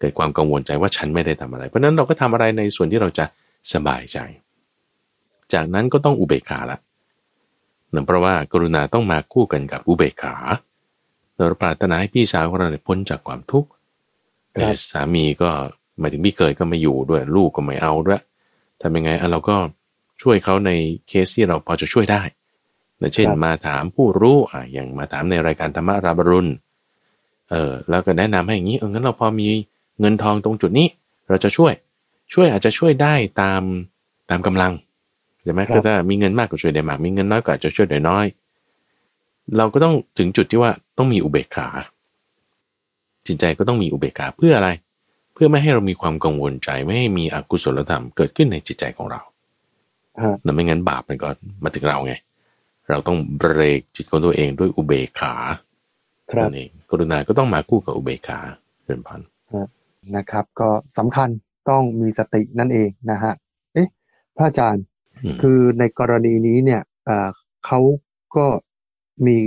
[0.00, 3.24] เกิดความกังวลใจว่าฉันไม่ได้ทำอะไร เพราะฉะนั้นเราก็ทำอะไรในส่วนที่เราจะ
[3.72, 4.18] สบายใจ
[5.52, 10.34] จากนั้นก็ต้องอุเบกขาละเนื่องเพราะว่ากรุณาต้องมาคู่กันกับอุเบกขา
[11.34, 13.68] เราปรารถนาให้พี่สาวของเราเนี่ยพ้นจากความทุกข์
[14.52, 15.50] เอ่อสามีก็
[15.98, 18.22] หมายถึงพี่เคยก็ไม่อยู่ด้วย ลูกก็ไม่เอาด้วย
[18.80, 19.56] ทำยังไงอะเราก็
[20.22, 20.70] ช่วยเขาใน
[21.08, 22.22] เคสที่เราพอจะช่วยได้
[23.00, 26.50] นะเช่นครับมาถามผู้รู้อะอย่างมาถามในรายการธรรมราบรุณ
[27.50, 29.48] เออแล้วก็แนะนำให้อย่างนี้เอองั้นเราพอมี
[30.00, 30.88] เงินทองตรงจุดนี้
[31.28, 31.72] เราจะช่วย
[32.32, 33.62] ช่วยอาจจะช่วยได้ตาม
[34.30, 34.72] ตามกำลัง
[35.42, 38.26] ใช่ไหมครับก็ถ้ามีเงินมากก็ช่วยได้มาก มีเงินน้อยก็อาจจะช่วยได้น้อย
[39.56, 41.68] เราก็ต้องถึงจุดที่ว่าต้องมีอุเบกขา
[43.26, 44.70] จิตใจก็ต้องมีอุเบกขาเพื่ออะไร
[45.34, 49.20] เพื่อไม่ให้เรามีความกังวลใจไม่ให้มีอกุศลธรรมเกิดขึ้นในจิตใจของเรา
[50.22, 51.28] ฮะนั่นไม่งั้นบาปมันก็
[51.62, 52.14] มาถึงเราไง
[52.90, 55.34] เราต้องเบรกจิตของตัวเองด้วยอุเบกขา
[56.30, 58.38] ครับนั่นเองกรุณาก็ต้องมาคู่กับอุเบกขา
[58.84, 59.20] เดินพัน
[60.16, 60.68] นะครับ ก็
[60.98, 61.28] สำคัญ
[61.70, 63.32] ต้องมีสตินั่นเองนะฮะ
[63.74, 63.88] เอ๊ะ
[64.36, 64.91] พระอาจารย์อืม
[65.42, 67.28] คือในกรณีนี้เนี่ยเอ่อ
[67.66, 67.80] เขา
[68.36, 68.46] ก็
[69.26, 69.38] มี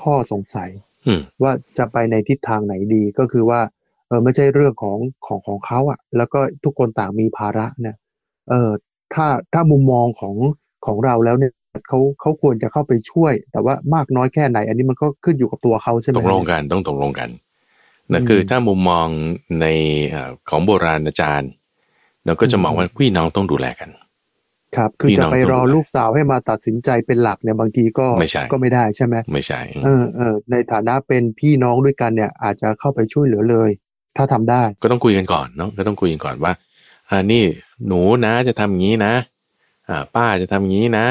[0.00, 0.70] ข้อสงสัย
[1.06, 3.60] อืมว่าจะไปในทิศทางไหนดีก็คือว่า
[4.08, 7.96] เออไม่ใช่เรื่องของของของเขาอะแล้วก็ทุกคนต่างมีภาระเนี่ย
[8.50, 8.70] เออ
[9.14, 10.34] ถ้าถ้ามุมมองของ
[10.86, 11.52] ของเราแล้วเนี่ย
[11.88, 17.28] เขาเขาควรจะเข้าไปช่วย แต่ว่ามากน้อยแค่ไหน อันนี้มันก็ขึ้นอยู่กับตัวเขาใช่ไหมตกลงกันต้องตกลงกัน
[18.12, 19.06] นะอืมคือถ้ามุมมอง
[19.60, 19.66] ใน
[20.10, 21.50] เอ่อของโบราณอาจารย์
[22.24, 23.90] เราก็จะมองว่าพี่น้องต้องดูแลกัน
[24.76, 33.70] ครับ คือพี่จะน้องไปรอต้องดูแลลูกสาวให้มาตัดสินใจเป็นหลักเนี่ยบางทีก็ไม่ใช่ก็ไม่ได้ใช่ไหมไม่ใช่เออเออในฐานะเป็นพี่น้องด้วยกันเนี่ย อาจจะเข้าไปช่วยเหลือเลย
[34.16, 36.52] ถ้าทำได้ ก็ต้องคุยกันก่อนเนาะก็ต้องคุยกันก่อนว่า
[37.10, 37.44] อ่านี่
[37.86, 39.14] หนูนะจะทำอย่างนี้นะ
[39.88, 41.06] อ่า ป้าจะทำอย่างนี้นะ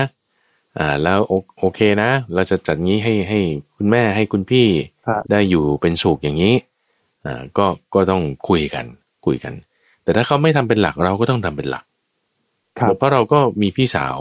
[0.78, 3.40] อ่า แล้วโอโอเคนะ เราจะจัดงี้ให้ให้
[3.76, 4.68] คุณแม่ให้คุณพี่
[5.08, 6.56] ครับได้อยู่เป็นสุขอย่างนี้
[7.26, 8.86] อ่า ก็ก็ต้องคุยกัน
[9.26, 9.54] คุยกัน
[10.04, 11.97] แต่ถ้าเขาไม่ทำเป็นหลักเราก็ต้องทำเป็นหลักครับ
[12.98, 14.18] เพราะเราก็มีพี่สาว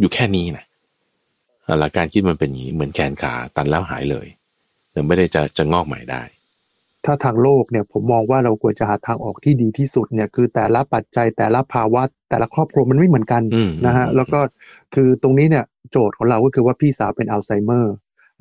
[0.00, 0.64] อยู่แค่นี้นะ
[1.66, 4.26] อ่าหลักการคิดมันเป็นอย่างนี้เหมือนแขนขาตันแล้วหายเลย
[4.92, 6.22] แต่ไม่ได้จะจะงอกใหม่ได้
[7.04, 14.40] ถ้าทางโลกเนี่ยผมมองว่าเราควรจะหาทางออกที่ดีที่สุดเนี่ยคือแต่ละปัจจัยแต่ละภาวะ แต่ละครอบครัวมันไม่เหมือนกันอืมนะฮะอืมแล้วก็
[14.94, 17.94] คือตรงนี้เนี่ยโจทย์ของเราก็คือว่าพี่สาวเป็นอัลไซเมอร์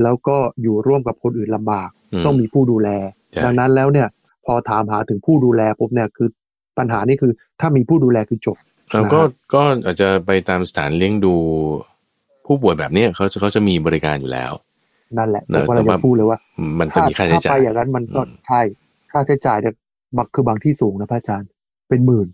[0.04, 1.90] แล้วก็อยู่ร่วมกับคนอื่นลำบาก
[2.20, 2.90] มต้องมีผู้ดูแล
[3.32, 4.08] ใช่ดังนั้นแล้วเนี่ย
[4.46, 6.30] พอถามหาถึงผู้ดูแลปุ๊บเนี่ยคือ
[6.78, 8.58] ปัญหานี่คือถ้ามีผู้ดูแลคือจบ
[8.90, 9.22] เอ่อนะฮะก็
[9.54, 11.36] ก็อาจจะไปตามสถานเลี้ยงดู
[12.46, 14.52] ผู้ป่วยแบบเนี้ยเขาจะเขาจะมีบริการอยู่แล้ว
[15.18, 16.40] นั่นแหละเนผมอะกำลังแต่ว่าจะพูดเลยว่า
[16.80, 18.62] มันจะถ้ามีค่าใช้ถ้าจ่าไปยอย่างนั้นมันก็อืมใช่
[19.12, 19.74] ค่าใช้จ่ายเนี่ย
[20.18, 21.50] บางคือบางที่สูงนะพระอาจารย์
[21.90, 22.28] เป็นหมื่น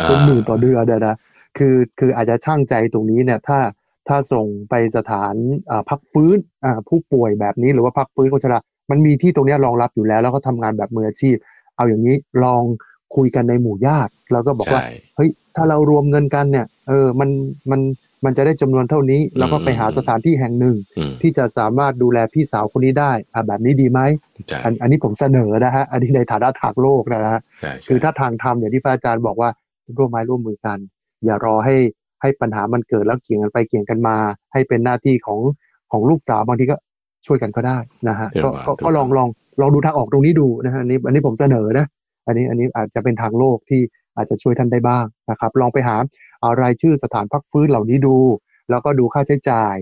[0.00, 1.16] อ่าเป็นหมื่นต่อเดือนเนยนะ
[1.58, 3.58] คือคืออาจจะช่างใจตรงนี้เนี่ยถ้า
[4.08, 5.34] ถ้าส่งไปสถาน
[5.70, 8.58] อ่าพักฟื้นอ่าผู้ป่วยแบบนี้หรือว่าพักฟื้นคนชรา
[8.90, 11.36] มันมีที่ตรงเนี้ยรองรับอยู่แล้ว แล้วก็ทำงานแบบมืออาชีพ
[11.76, 12.62] เอาอย่างนี้ลอง
[13.16, 17.30] คุยกันในหมู่ญาติแล้วก็บอกว่าใช่เฮ้ยถ้าเรารวมเงินกันเนี่ย เออมัน
[17.70, 17.80] มัน
[18.24, 24.00] มันจะได้จำนวนเท่านี้แล้วก็ไปหาสถานที่แห่งหนึ่งอืมที่จะสามารถดูแลพี่สาวคนนี้ได้อ่าแบบนี้ดีไหม
[24.48, 29.50] ใช่อันอันนี้ผมเสนอนะฮะอันนี้ในฐานะทางโลกนะฮะใช่ใช่คือถ้าทางธรรมอย่างที่พระอาจารย์บอกว่า
[29.96, 30.78] ร่วมไม้ร่วมมือกัน
[31.24, 31.76] อย่ารอให้
[32.22, 34.16] ให้ปัญหามันเกิดแล้วเกี่ยงกันไปเกี่ยงกันมา
[34.52, 35.40] ให้เป็นหน้าที่ของ
[35.92, 36.76] ของลูกสาวบางทีก็
[37.26, 37.78] ช่วยกันก็ได้
[38.08, 39.28] นะฮะก็ก็ก็ลองลอง
[39.60, 41.86] ลองดูทางออกตรงนี้ดูนะฮะอันนี้อันนี้ผมเสนอนะ
[42.26, 43.80] อันนี้อันนี้อาจจะเป็นทางโลกที่
[44.16, 45.96] อาจจะช่วยท่านได้บ้างนะครับ ลองไปหา
[46.40, 48.16] เอารายชื่อสถานพักฟื้นเหล่านี้ดู
[48.70, 49.74] แล้วก็ดูค่าใช้จ่าย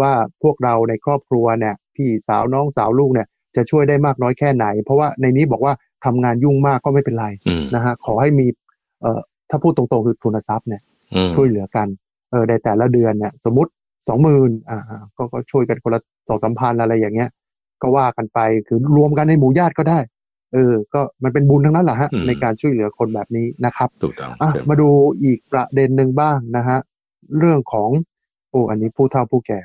[0.00, 3.26] ว่าพวกเราในครอบครัวเนี่ยพี่สาวน้องสาวลูกเนี่ย
[3.56, 5.72] จะช่วยได้มากน้อยแค่ไหน เพราะว่าในนี้บอกว่า
[6.04, 8.46] ทำงานยุ่งมากก็ไม่เป็นไรอืมนะฮะขอให้มี
[9.00, 10.82] เอ่อถ้าพูดตรงๆคือทุนทรัพย์เนี่ย
[11.14, 11.86] อืมช่วยเหลือกัน
[12.30, 13.70] เออในแต่ละเดือนเนี่ยสมมติ
[14.08, 14.78] สองหมื่นอ่า
[15.16, 17.30] ก็ก็ช่วยกันคนละสองสามพันอะไรอย่างเงี้ย
[17.82, 18.38] ก็ว่ากันไป
[18.68, 19.98] คือรวมกันในหมู่ญาติก็ได้
[20.52, 24.88] เออ ก็มันเป็นบุญทั้งนั้นแหละฮะอืมในการช่วยเหลือคนแบบนี้นะครับถูกต้องอะครับมาดู
[25.22, 26.78] อีกประเด็นหนึ่งบ้างนะฮะ
[27.38, 27.90] เรื่องของ
[28.50, 29.60] โอ้อันนี้ผู้เฒ่าผู้แก่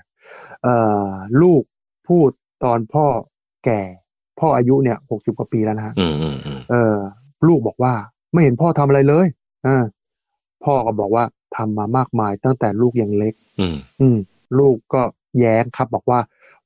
[0.64, 0.76] เอ่
[1.10, 1.12] อ
[1.42, 1.62] ลูก
[2.08, 2.30] พูด
[2.64, 3.06] ตอนพ่อ
[3.66, 3.82] แก่
[4.40, 6.96] พ่ออายุเนี่ยหกสิบกว่าปีแล้วนะฮะอืมอืมอืมเออ
[7.48, 7.94] ลูกบอกว่า
[8.32, 9.28] ไม่เห็นพ่อทำอะไรเลย
[9.68, 9.84] อ่า
[10.64, 11.24] พ่อก็บอกว่า
[11.56, 14.18] ทำมามากมายตั้งแต่ลูกยังเล็ก อืมอืม
[14.60, 15.02] ลูกก็
[15.40, 16.20] แย้งครับ บอกว่า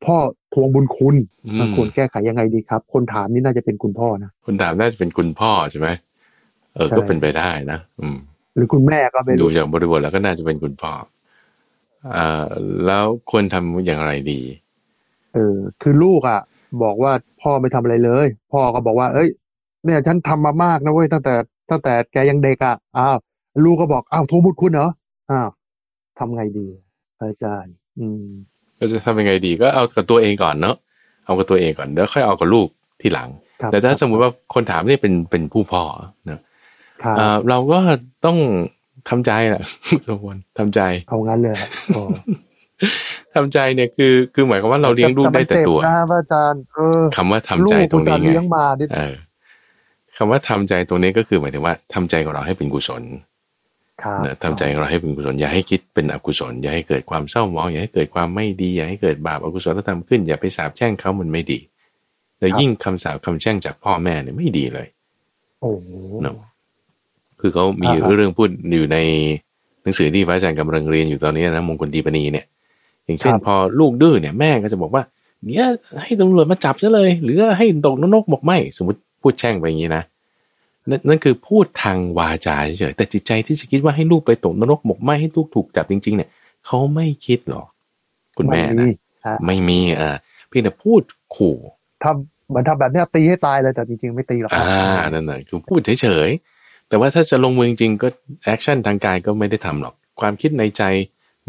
[0.05, 0.17] พ่อ
[0.53, 1.15] ทวงบุญคุณ
[1.47, 5.87] อืมควรแก้ไขยังไงดีครับ คนถามนี่น่าจะเป็นคุณพ่อนะคุณถามน่าจะเป็นคุณพ่อใช่ไหม
[6.73, 8.17] เออใช่ก็เป็นไปได้นะอืม
[8.55, 10.91] หรือคุณแม่ก็ไม่ดูรู้จากบริบทแล้วก็น่าจะเป็นคุณพ่อ
[12.17, 12.45] อ่า
[12.85, 14.41] แล้วควรทำอย่างไรดี
[15.33, 16.41] เออ คือลูกอะ
[16.83, 19.29] บอกว่าพ่อไม่ทำอะไรเลย พ่อก็บอกว่า เอ้ย
[19.85, 21.33] เนี่ยฉันทำมามากนะเว้ยตั้งแต่
[21.69, 23.17] ตั้งแต่แกยังเด็กอะอ้าว
[23.65, 24.89] ลูกก็บอกอ้าวโทรบุตรคุณเหรอ
[25.31, 25.49] อ้าว
[26.19, 26.67] ทำไงดี
[27.19, 28.25] อาจารย์ อืม
[28.81, 30.75] ก็จะทำยังไงดีก็เอากับตัวเองก่อนเนาะ
[31.25, 32.67] เอากับตัวเองก่อนแล้วค่อยเอากับลูก
[33.01, 33.29] ที่หลัง
[33.61, 35.81] ครับแต่ถ้าสมมุติว่าคนถามเนี่ยเป็นเป็นผู้พ่อ
[36.25, 36.39] เนอะ
[37.03, 37.79] ครับเอ่อเราก็
[38.25, 38.37] ต้อง
[39.09, 39.63] ทำใจแหละ
[40.07, 42.01] ทุกคนทำใจเอางั้นเลยครับโอ้
[43.35, 49.15] ทำใจเนี่ยคือคือหมายความว่าเราเลี้ยงลูกได้แต่ตัวมันเจ็บนะพระอาจารย์เออคำว่าทำใจตรงนี้ลูกอุตส่าห์ไงเลี้ยงมาดิเออ
[50.17, 53.30] คำว่าทำใจตรงนี้ก็คือหมายถึงว่าทำใจของเราให้เป็นกุศลครับ
[54.25, 61.59] นะทำใจของเราให้เป็นกุศลอย่าให้คิดเป็นอกุศลอย่าให้เกิดความเศร้าหมองอย่าให้เกิดความไม่ดีอย่าให้เกิดบาปอกุศลธรรมขึ้นอย่าไปสาปแช่งเขามันไม่ดี
[62.39, 64.87] แล้วยิ่งคำสาปคำแช่งจากพ่อแม่เนี่ยไม่ดีเลย
[65.61, 65.89] โอ้โห
[66.21, 66.35] เนอะ
[67.39, 68.97] คือเขามีอ่าฮะเรื่องพูดอยู่ใน
[69.81, 72.45] หนังสือที่พระอาจารย์กำลังเรียนอยู่ตอนนี้นะมงคลดีปณีเนี่ย
[73.05, 75.03] อย่างเช่นครับพอลูกดื้อเนี่ยแม่ก็จะบอกว่า
[75.45, 75.65] เนี่ย
[76.03, 80.03] ให้ตำรวจมาจับซะเลย หรือให้ตกนรกบอกไม่ สมมติพูดแช่งไปอย่างนี้นะ
[80.89, 86.29] นั่นนั่นคือพูดทางวาจาเฉยๆแต่จิตใจที่จะคิดว่าให้ลูกไปตกนรกหมกไหมให้ลูกถูกจับจริง ๆ เนี่ย
[86.65, 87.67] เขาไม่คิดหรอก
[88.37, 88.87] คุณแม่ไนะ
[89.27, 90.15] ฮะไม่มีอ่า
[90.49, 91.01] เพียงแต่พูด
[91.35, 91.57] ขู่
[92.03, 94.69] ทำเหมือนทำแบบเนี้ยตีให้ตายเลยแต่จริง ๆ ไม่ตีหรอกคอ่ารับ
[95.13, 98.07] นั่นแหละคือพูดเฉยๆแต่ว่าถ้าจะลงมือจริงๆก็
[98.45, 100.83] action ทางกายก็ไม่ได้ทำหรอก ความคิดในใจ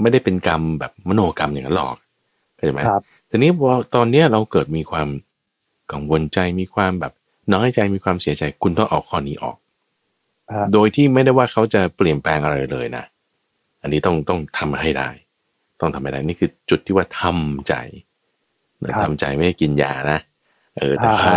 [0.00, 1.96] ไม่ได้เป็นกรรมแบบมโนกรรมอย่างนั้นหรอก
[2.56, 5.08] เข้าใจไหมครับทีนี้พอตอนเนี้ยเราเกิดมีความ
[5.92, 7.12] กังวลใจมีความแบบ
[7.54, 9.56] น้อยใจมีความเสียใจคุณต้องเอาข้อนี้ออก
[10.52, 13.04] ฮะโดยที่ไม่ได้ว่าเขาจะเปลี่ยนแปลงอะไรเลยนะ
[13.82, 15.08] อันนี้ต้องต้องทำให้ได้
[15.80, 17.74] ต้องทำให้ได้นี่คือจุดที่ว่าทำใจ
[18.84, 20.18] นะทำใจไม่ได้กินยานะ
[20.78, 21.32] เออแต่ว่า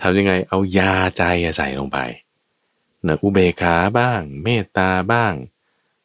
[0.00, 1.98] ทำยังไงเอายาใจอะใส่ลงไป
[3.06, 5.32] นะอุเบกขาบ้าง เมตตาบ้าง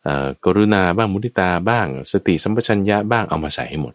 [0.03, 3.93] เอ่อกรุณาบ้างมุทิตาบ้าง สติสัมปชัญญะบ้างเอามาใส่ให้หมด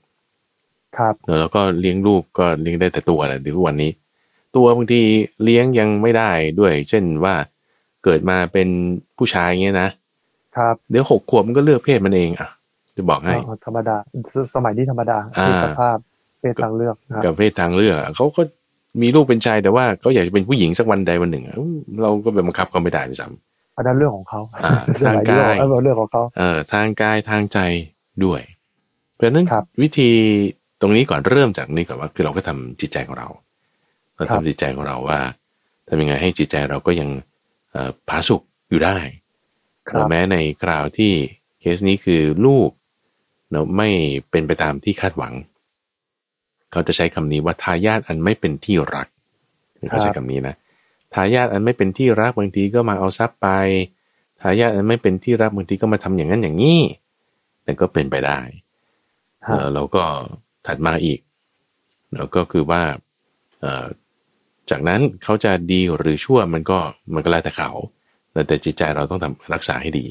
[0.96, 3.90] ครับแล้วก็เลี้ยงลูกก็เลี้ยงได้แต่ตัวแหละทุกวันนี้
[4.56, 5.02] ตัวบางที
[5.44, 6.30] เลี้ยงยังไม่ได้
[6.60, 7.34] ด้วย เช่นว่า
[8.04, 8.68] เกิดมาเป็น
[9.18, 9.88] ผู้ชายเงี้ยนะ
[10.56, 12.48] ครับเดี๋ยวหกขวบมันก็เลือกเพศมันเองอะ
[12.96, 13.96] จะบอกให้อ๋อธรรมดา
[14.34, 15.96] สสมัยนี้ธรรมดาอ่ามีสภาพ
[16.40, 18.42] เป็นทางเลือกนะครับกับเพศทางเลือกอะเขาก็
[19.02, 23.28] มีลูกเป็นชายแต่ว่าเขาอยากจะเป็นผู้หญิงสักวันใดวันหนึ่งอะอืมเราก็ไปบังคับเขาไม่ได้ด้วยซ้
[23.76, 27.58] อันนั้นเรื่องของเขาอ่าสมัยนี้ทางกายเออเรื่องของเขาำเอ่อทางกายทางใจ
[28.24, 28.40] ด้วย
[29.14, 30.10] เพราะฉะนั้นครับวิธี
[30.80, 33.28] ตรงนี้ก่อนเริ่มจากนี้ก่อนว่าคือเราก็ทำจิตใจของเรา
[34.16, 35.20] เราครับทำจิตใจของเราว่า
[35.88, 37.08] ทำยังไงให้จิตใจเราก็ยัง
[37.72, 38.98] เอ่อผาสุกอยู่ได้
[39.88, 41.12] ครับแม้ในคราวที่
[41.60, 42.70] เคสนี้คือลูก
[43.50, 43.88] เนาะไม่
[44.30, 45.34] เป็นไปตามที่คาดหวัง
[46.72, 49.08] เขาจะใช้คำนี้ว่าทายาทอันไม่เป็นที่รัก
[49.90, 50.54] เขาใช้คำนี้นะ
[51.14, 53.48] ทายาทอันไม่เป็นที่รักบางทีก็มาเอาทรัพย์ไป
[54.40, 56.80] ทายาทอันไม่เป็นที่รักบางทีก็มาทำอย่างนั้นอย่างนี้
[57.66, 58.38] นั่นก็เป็นไปได้
[59.46, 60.04] ฮะเอ่อเราก็
[60.66, 61.20] ถัดมาอีก
[62.14, 62.82] แล้วก็คือว่า
[63.60, 63.84] เอ่อ
[64.70, 66.78] จากนั้นเขาจะดีหรือชั่วมันก็
[67.14, 67.70] มันก็แล้วแต่เขา
[68.48, 70.06] แต่จิตใจเราต้องทำรักษาให้ดี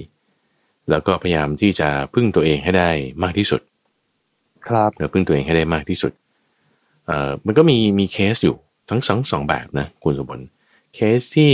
[0.90, 2.90] แล้วก็พยายามที่จะพึ่งตัวเองให้ได้
[3.24, 3.62] มากที่สุด
[4.68, 6.12] ครับเราพึ่งตัวเองให้ได้มากที่สุด
[7.06, 8.56] เอ่อมันก็มีมีเคสอยู่
[8.90, 10.46] ทั้งสองสองแบบนะคุณสมบัติ
[10.96, 11.54] เคสที่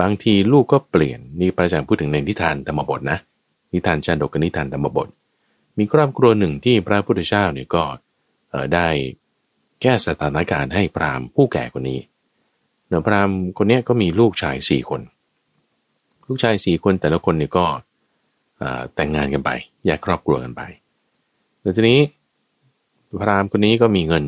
[0.00, 3.18] บางทีลูกก็เปลี่ยนนี่พระอาจารย์พูดถึงในนิทานธรรมบทนะ
[3.72, 5.08] นิทานชาดกกับนิทานธรรมบท
[5.78, 7.82] มีครอบครัวหนึ่งที่พระพุทธเจ้าเนี่ยก็
[8.50, 8.88] เอ่อได้
[9.82, 15.00] แก้สถานการณ์ให้พราหมณ์ผู้แก่คนนี้เนอะพราหมณ์คนเนี้ยก็มีลูกชายสี่คน
[16.28, 17.64] ลูกชายสี่คนแต่ละคนเนี่ยก็
[18.58, 19.50] เอ่อแต่งงานกันไป
[19.86, 20.62] แยกครอบครัวกันไป
[21.60, 22.00] แล้วทีนี้
[23.20, 24.24] พราหมณ์คนนี้ก็มีเงิน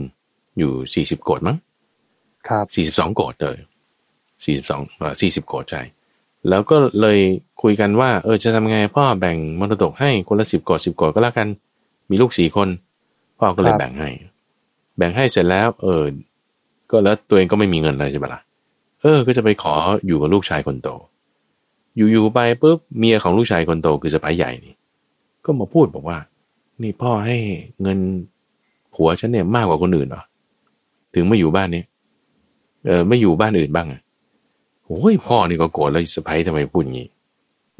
[0.58, 1.56] อยู่สี่สิบโกดมั้ง
[2.48, 3.56] ครับสี่สิบสองโกดเลย
[4.44, 4.80] สี่สิบสอง
[5.20, 5.82] สี่สิบโกดใช่
[6.48, 7.18] แล้วก็เลย
[7.62, 11.48] คุยกันว่า เออจะทำไงพ่อแบ่งมรดกให้คนละสิบโกดสิบโกดก็แล้วกัน
[12.10, 12.68] มีลูกสี่คน
[13.38, 14.08] พ่อก็เลยครับแบ่งให้
[14.96, 16.04] แบ่งให้เสร็จแล้ว เออ
[16.90, 18.40] ก็แล้วตัวเองก็ไม่มีเงินเลยใช่ปะล่ะ
[19.04, 19.74] เออ ก็จะไปขอ
[20.06, 20.88] อยู่กับลูกชายคนโต
[21.96, 24.74] อยู่ๆไปปุ๊บเมียของลูกชายคนโตคือสะพ้ายใหญ่นี่
[25.44, 26.18] ก็มาพูดบอกว่า
[26.82, 27.36] นี่พ่อให้
[27.82, 27.98] เงิน
[28.94, 30.22] ผัวฉันเนี่ยมากกว่าคนอื่นเหรอ
[31.14, 31.82] ถึงไม่อยู่บ้านนี้
[32.86, 34.00] เออไม่อยู่บ้านอื่นบ้างอะ
[34.86, 37.08] โอ้ยพ่อนี่ก็โกรธเลยสะพ้ยทำไมพูดอย่างนี้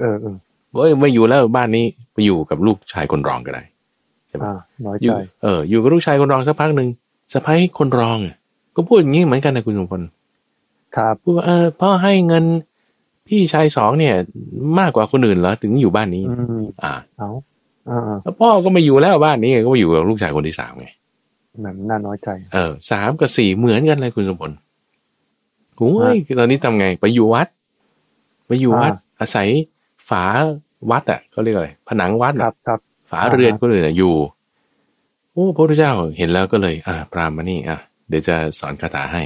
[0.00, 0.36] เออเออ
[0.72, 3.62] เฮ้ยไม่อยู่แล้วบ้านนี้ไปอยู่กับลูกชายคนรองก็ได้
[4.44, 4.54] อ่า
[4.86, 6.88] น้อยอยู่ใจเอออยู่กับลูกชายคนรองสักพักหนึ่ง
[7.32, 8.36] สะพ้ยคนรองอะ
[8.76, 10.02] ก็พูดอย่างนี้เหมือนกันนะคุณสมพล
[10.96, 12.44] ครับพูดว่าเออพ่อให้เงิน
[13.28, 14.14] พี่ชายสองเนี่ย
[14.78, 17.30] มากกว่าคนอื่นเหรอถึงอยู่บ้านนี้อืมอ่าเอา
[17.88, 20.88] อ่าอ่าแล้วพ่อก็ไม่อยู่แล้วบ้านนี้ก็มาอยู่กับลูกชายคนที่สามไง
[21.62, 24.50] แบบน่าน้อยใจ เออสามกับสี่เหมือนกันเลยคุณสมพล
[25.76, 27.48] โอ้ยตอนนี้ทำไงไปอยู่วัด
[28.46, 29.48] ไปอยู่วัด อาศัย
[30.08, 30.24] ฝา
[30.90, 32.80] วัดอะเขาเรียกอะไรผนังวัดคอะรับครับ
[33.10, 34.14] ฝาเรือนคนอื่นอะอยู่
[35.32, 37.78] โอ้พระพุทธเจ้าเห็นแล้วก็เลย อ่า พรามมานี่อะ
[38.08, 39.22] เดี๋ยวจะสอนคาถาให้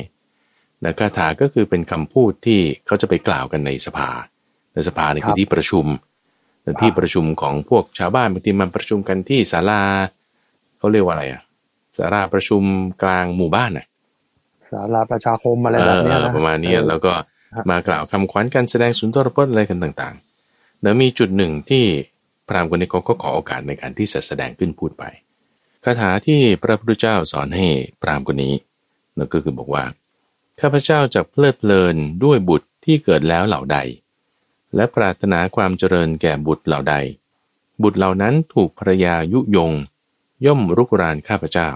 [0.84, 4.10] นะคาถาก็คือเป็นคำพูดที่เขาจะไปกล่าวกันในสภา
[4.74, 5.86] ในสภาเนี่ยคือที่ประชุม
[6.62, 9.82] แต่ที่ประชุมของพวกชาวบ้านบางทีมันประชุมกันที่ศาลา
[10.78, 11.42] เขาเรียกว่าอะไรอะ
[11.98, 12.62] ศาลาประชุม
[13.02, 13.86] กลางหมู่บ้านน่ะ
[14.70, 17.12] สาราประชาคมอะไรแบบเนี้ยเออนะประมาณนี้เออแล้วก็
[17.54, 21.84] ครับมากล่าวคำขวัญการแสดงสุนทรพจน์อะไรกันต่างๆแล้วมีจุดหนึ่งที่
[22.48, 25.04] พราหมณ์คนนี้เขาก็ขอโอกาสในการที่จะแสดงขึ้นพูดไป
[25.84, 27.66] คาถาที่พระพุทธเจ้าสอนให้
[28.02, 28.54] พราหมณ์คนนี้
[29.16, 29.82] นั่นก็คือบอกว่า
[30.60, 33.78] ข้าพเจ้าจะเพลิดเพลินด้วยบุตรที่เกิดแล้วเหล่าใด
[34.74, 36.94] และปรารถนาความเจริญแก่บุตรเหล่าใด
[37.82, 39.72] บุตรเหล่านั้นถูกภรรยายุยง
[40.46, 41.70] ย่อมรุกรานข้าพเจ้า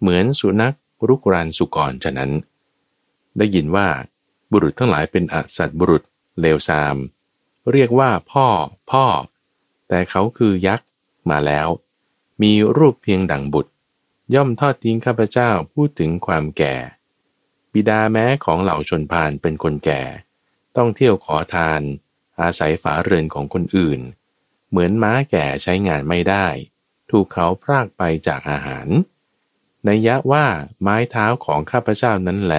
[0.00, 0.74] เหมือนสุนัข
[1.08, 2.30] รุกรานสุกรฉะนั้น
[3.38, 3.88] ได้ยินว่า
[4.50, 6.02] บุรุษทั้งหลายเป็นอสัตบุรุษ
[6.40, 6.96] เลวทราม
[7.72, 8.46] เรียกว่าพ่อ
[8.90, 9.04] พ่อ
[9.88, 10.86] แต่เขาคือยักษ์
[11.30, 11.68] มาแล้ว
[12.42, 13.72] มีรูปเพียงดังบุตร
[14.34, 16.74] ย่อมทอดทิ้งข้าพเจ้าพูดถึงความแก่
[17.72, 20.02] บิดาแม้ของเหล่าชนพานเป็นคนแก่
[20.76, 21.82] ต้องเที่ยวขอทาน
[22.40, 24.00] อาศัยฝาเรือนของคนอื่น
[24.70, 26.46] เหมือนม้าแก่ใช้งานไม่ได้
[27.10, 28.88] ถูกเขาพรากไปจากอาหาร
[29.88, 30.46] นัยยะว่า
[30.82, 32.54] ไม้เท้าของข้าพเจ้านั้นแล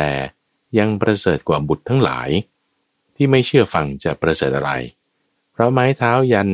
[0.79, 2.29] ยังประเสริฐกว่าบุตรทั้งหลาย
[3.15, 4.71] ที่ไม่เชื่อฟังจะประเสริฐอะไร
[5.51, 6.49] เพราะไม้เท้ายัน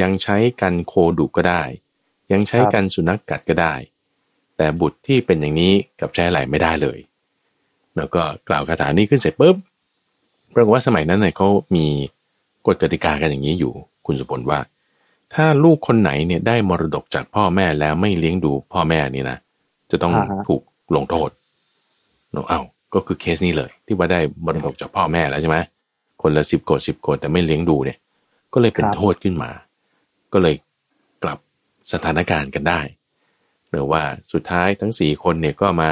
[0.00, 1.62] ยังใช้กันโคดุก็ได้
[2.32, 3.74] ยังใช้กันสุนัขกกัดก็ได้
[4.56, 6.98] แต่บุตรที่เป็นอย่างนี้กับใช้อะไรไม่ได้เลย
[7.96, 9.56] แล้วก็กล่าวคาถานี้ขึ้นเสร็จปุ๊บ
[10.54, 11.86] ปรากฏว่าสมัยนั้นเนี่ยเขามี
[12.66, 13.72] กฎกติกากันอย่างนี้อยู่
[14.06, 14.60] คุณสุพลว่า
[15.34, 19.38] ถ้าลูกคนไหนเนี่ยได้มรดกจากพ่อแม่แล้วไม่เลี้ยงดูพ่อแม่นี่นะ
[19.90, 20.62] จะต้องอ่าฮะถูก
[20.96, 21.30] ลงโทษ
[22.32, 22.60] เนอะเอ้า
[22.94, 25.58] ก็คือเคสนี้เลย ที่ว่าได้มรดกจากพ่อแม่แล้วใช่ไหม
[26.22, 27.98] คนละสิบโกดสิบโกดแต่ไม่เลี้ยงดูเนี่ย
[28.52, 29.50] ก็เลยเป็นโทษขึ้นมา
[30.32, 30.54] ก็เลย
[31.22, 31.38] กลับ
[31.92, 32.80] สถานการณ์กันได้
[33.70, 35.90] หรือว่าสุดท้ายทั้งสี่คนเนี่ยก็มา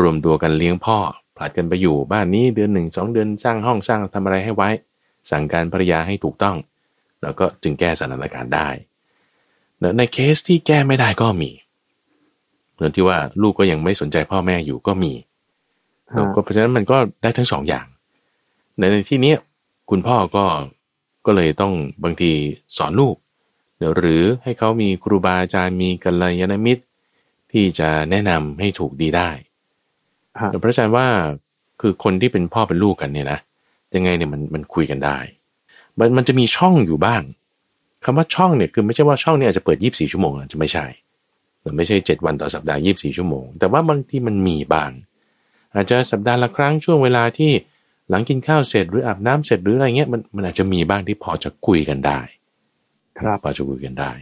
[0.00, 0.98] รวมตัวกันเลี้ยงพ่อ
[1.38, 4.68] ผลัดกันไปอยู่บ้านนี้เดือนหนึ่งสองเดือนสร้างห้องสร้างทำอะไรให้ไว้
[5.30, 6.56] สั่งการภรรยาให้ถูกต้อง
[7.22, 8.68] แล้วก็จึงแก้สถานการณ์ได้
[9.98, 11.50] ในเคสที่แก้ไม่ได้ก็มี
[12.76, 15.12] เรื่องที่ว่าลูกก็ยังไม่สนใจพ่อแม่อยู่ก็มี
[16.14, 17.86] แล้วก็เพราะฉะนั้นมันก็ได้ทั้งสองอย่าง
[18.78, 19.34] ในที่นี้
[19.90, 20.44] คุณพ่อก็
[21.26, 21.72] ก็เลยต้อง
[22.04, 22.32] บางที
[22.76, 23.16] สอนลูก
[23.96, 26.82] หรือให้เขามีครูบาอาจารย์มีกัลยาณมิตร
[27.52, 29.30] ที่จะแนะนำให้ถูกดีได้
[30.40, 31.06] ฮะแต่พระอาจารย์ว่า
[31.80, 33.38] คือคนที่เป็นพ่อเป็นลูกกันเนี่ยนะ
[33.94, 35.18] ยังไงเนี่ยมันมันคุยกันได้
[35.98, 37.22] มันมันจะมีช่องอยู่บ้าง
[38.04, 40.86] คำว่าช่องเนี่ยคือไม่ใช่ว่าช่องเนี่ยอาจจะเปิด 24 ชั่วโมงอาจจะไม่ใช่
[41.60, 44.90] หรือไม่ใช่ 7 วันต่อสัปดาห์ 24 ชั่วโมง แต่ว่าบางที่มันมีบ้าง
[45.74, 47.52] อาจจะสัปดาห์ละครั้งช่วงเวลาที่
[48.10, 52.20] หลังกินข้าวเสร็จหรืออาบน้ำเสร็จหรืออะไรเงี้ยมันมันอาจจะมีบ้างที่พอจะคุยกันได้
[53.18, 54.12] ครับพอจะคุยกันได้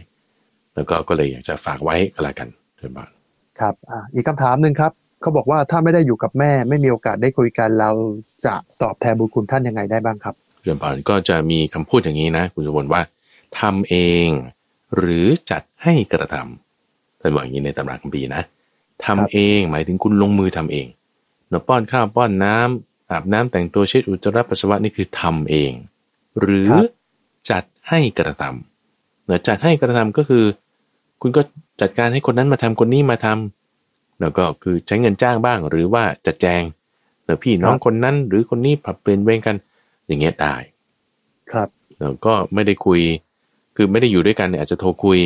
[0.73, 2.47] แล้วก็ก็เลยอยากจะฝากไว้ก็แล้วกัน
[2.77, 3.11] เชิญบาน
[3.59, 4.91] ครับอ่าอีกคำถามหนึ่งครับ
[5.21, 7.91] เขาบอกว่าถ้าไม่ได้อยู่กับแม่ ไม่มีโอกาสได้คุยกันเรา
[8.45, 8.53] จะ
[8.83, 13.01] ตอบแทนบุญคุณท่านยังไงได้บ้างครับเชิญบานก็จะมีคำพูดอย่างนี้นะ คุณสมบัติว่า
[13.59, 13.95] ทำเอ
[14.25, 14.27] ง
[14.95, 18.43] หรือจัดให้กระทำท่านบอกอย่างนี้ในตำราคัมภีร์นะ
[19.05, 20.87] ทำเองหมายถึงคุณลงมือทำเอง
[21.49, 25.71] เนาป้อนข้าวป้อนน้ำอาบน้ำแต่งตัวเช็ดอุจจาระปัสสาวะนี่คือทำเอง
[26.39, 26.73] หรือร
[27.49, 30.43] จัดให้กระทำเนาะจัดให้กระทำก็คือ
[31.21, 31.41] คุณก็
[31.81, 33.56] จัดการให้คนนั้นมาทำคนนี้มาทำ
[34.21, 36.61] แล้วก็คือใช้เงินจ้างบ้าง หรือว่าจัดแจง
[37.25, 39.55] เนาะพี่น้องคนนั้น หรือคนนี้ปรับเปลี่ยนเวรกัน
[40.07, 40.55] อย่างเงี้ยได้
[41.51, 43.01] ครับเราก็ไม่ได้คุย
[43.75, 45.19] คือไม่ได้อยู่ด้วยกันเนี่ยอาจจะโทรคุย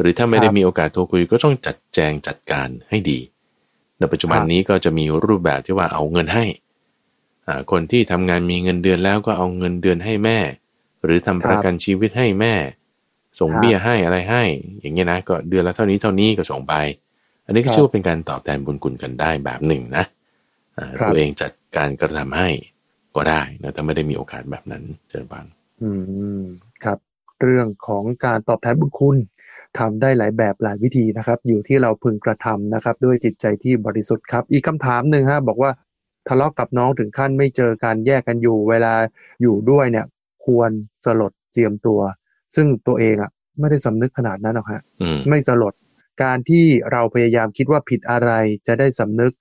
[0.00, 3.18] หรือถ้าไม่ได้ครับมีโอกาสโทรคุย ก็ต้องจัดแจงจัดการให้ดี
[3.98, 6.44] ในปัจจุบันครับนี้ก็จะมีรูปแบบที่ว่าเอาเงินให้
[7.46, 10.38] อ่าคนที่ทำงานมีเงินเดือนแล้วก็เอาเงินเดือนให้แม่
[11.04, 12.54] หรือทำประกันชีวิตให้แม่
[13.40, 14.44] ส่งครับเบี้ยให้อะไรให้
[14.80, 16.74] อย่างเงี้ยนะก็เดือนละเท่านี้เท่านี้ก็ส่งไป
[17.46, 20.04] อันนี้ก็ครับชื่อว่าเป็นการตอบแทนบุญคุณกันได้แบบหนึ่งนะ
[20.78, 22.48] อ่าครับตัวเองจัดการกระทำให้
[23.16, 25.46] ก็ได้นะถ้าไม่ได้มีโอกาสแบบนั้นเจริญบาน
[25.82, 25.90] อื
[26.40, 26.42] ม
[26.84, 26.98] ครับ
[27.42, 29.16] เรื่องของการตอบแทนบุญคุณ
[29.78, 35.70] ทำได้หลายแบบหลายวิธีนะครับ อยู่ที่เราพึงกระทำนะครับ ด้วยจิตใจที่บริสุทธิ์ครับ อีกคำถามหนึ่งฮะบอกว่า
[36.28, 38.94] ทะเลาะกับน้องถึงขั้นไม่เจอการแยกกันอยู่ เวลา
[39.42, 40.06] อยู่ด้วยเนี่ย
[40.46, 40.70] ควร
[41.04, 42.00] สลดเจียมตัว
[42.54, 43.30] ซึ่งตัวเองอะ
[43.60, 45.74] ไม่ได้สำนึกขนาดนั้นหรอกฮะอืมไม่สลด
[46.22, 48.30] การที่เราพยายามคิดว่าผิดอะไร
[48.66, 49.32] จะได้สำนึก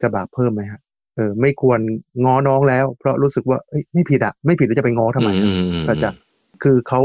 [0.00, 0.80] จะบาปเพิ่มไหมฮะ
[1.16, 1.80] เออ ไม่ควร
[2.24, 6.10] งอน้องแล้ว เพราะรู้สึกว่าเอ้ยไม่ผิดอะไม่ผิดแล้วจะไปง้อทำไมอือะมอืมก็จะ
[6.62, 7.00] คือเขา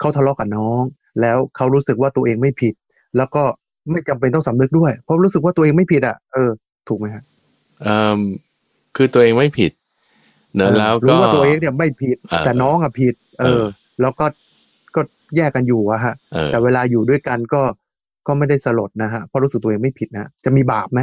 [0.00, 0.82] เขาทะเลาะกับน้อง
[1.20, 2.74] แล้วเขารู้สึกว่าตัวเองไม่ผิด
[3.16, 3.42] แล้วก็
[3.90, 6.50] ไม่จำเป็นต้องสำนึกด้วย เพราะรู้สึกว่าตัวเองไม่ผิดอะเออ
[6.88, 7.22] ถูกไหมฮะ
[7.82, 8.20] เอ่อ
[8.96, 9.72] คือตัวเองไม่ผิด
[10.56, 13.64] เนอะแล้วก็รู้ว่าตัวเองเนี่ยไม่ผิดเออแต่น้องอะผิดเอเอออ
[14.00, 14.26] แล้วก็
[14.94, 15.00] ก็
[15.36, 17.62] แยกกันอยู่อะฮะเออแต่เวลาอยู่ด้วยกันก็
[18.28, 21.00] ก็ไม่ได้สลดนะฮะเพราะรู้สึกตัวเองไม่ผิดนะจะมีบาปไหม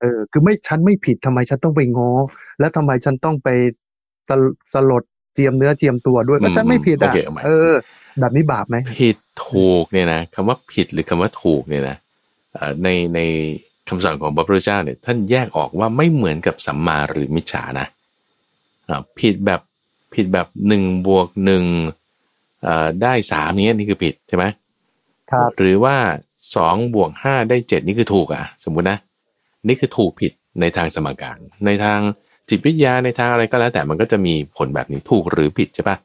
[0.00, 2.10] เออ คือไม่ฉันไม่ผิดทำไมฉันต้องไปง้อ
[2.58, 3.48] แล้วทำไมฉันต้องไป
[4.28, 4.44] สล
[4.74, 5.02] สลด
[5.34, 7.72] เจียมเนื้อเจียมตัวด้วยก็ฉันไม่ผิดอะโอเคเอาใหม่เออ
[8.20, 9.16] แบบนี้บาปไหมผิด
[9.48, 11.96] ถูกเนี่ยนะคำว่าผิดหรือคำว่าถูกเนี่ยนะ
[12.52, 13.20] เอ่อในใน
[13.88, 17.86] คำสอนของพระพุทธเจ้าเนี่ยท่านแยกออกว่าไม่เหมือนกับสัมมาหรือมิจฉานะ
[18.88, 19.60] อ่าผิดแบบ
[20.14, 21.64] ผิดแบบหนึ่งบวกหนึ่ง
[22.62, 24.44] เอ่อได้สามเนี้ยนี่คือผิดใช่ไหม
[25.30, 25.96] ครับหรือว่า
[26.54, 28.98] สองบวกห้าได้เจ็ดนี่คือถูกอะ สมมุตินะ
[29.68, 31.98] นี่คือถูกผิดในทางสมการ ในทาง
[32.48, 35.96] จิตวิทยาในทางอะไรก็แล้วแต่มันก็จะมีผลแบบนี้ถูกหรือผิดใช่ปะ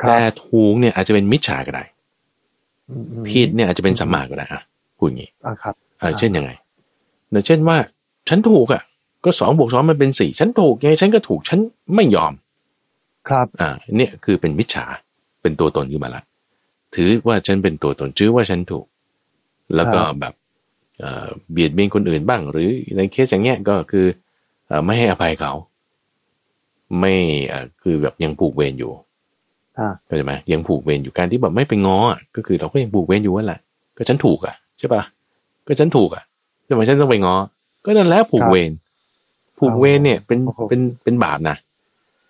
[0.00, 1.84] ครับแต่ถูกเนี่ยอาจจะเป็นมิจฉาก็ได้
[2.90, 4.62] อืมอืมผิดเนี่ยอาจจะเป็นสัมมาก็ได้อะ
[4.98, 6.50] พูดอย่างนี้อะครับเออเช่นยังไง
[7.30, 7.76] เนอะเช่นว่า
[8.28, 8.82] ฉันถูกอะ
[9.24, 11.58] ก็สองบวกสองมันเป็นสี่ฉันถูกไงฉันก็ถูกฉัน
[11.94, 12.32] ไม่ยอม
[13.28, 14.84] ครับอ่าเนี่ยคือเป็นมิจฉา
[15.42, 16.22] เป็นตัวตนขึ้นมาละ
[16.94, 18.84] ถือว่าฉันเป็นตัวตนชื่อว่าฉันถูก
[19.74, 20.34] แล้วก็แบบ
[21.00, 24.06] เอ่อเบียดเบียนคนอื่นบ้าง หรือในเคสอย่างเงี้ยก็คือ
[24.66, 25.52] เอ่อไม่ให้อภัยเขา
[27.00, 27.14] ไม่
[27.48, 28.92] เอ่อคือแบบยังผูกเวรอยู่
[29.78, 33.60] อ่าเข้าใจไหมยังผูกเวรอยู่การที่แบบไม่ไปง้ออะก็คือเราก็ยังผูกเวรอยู่ว่าแหละ
[33.96, 35.02] ก็ฉันถูกอะใช่ปะ
[35.66, 36.22] ก็ฉันถูกอะ
[36.68, 37.36] ทำไมฉันต้องไปง้อ
[37.84, 38.70] ก็นั่นแหละผูกเวร
[39.58, 41.56] ผูกเวรเนี่ยเป็นโอ้โหเป็นเป็นบาปนะ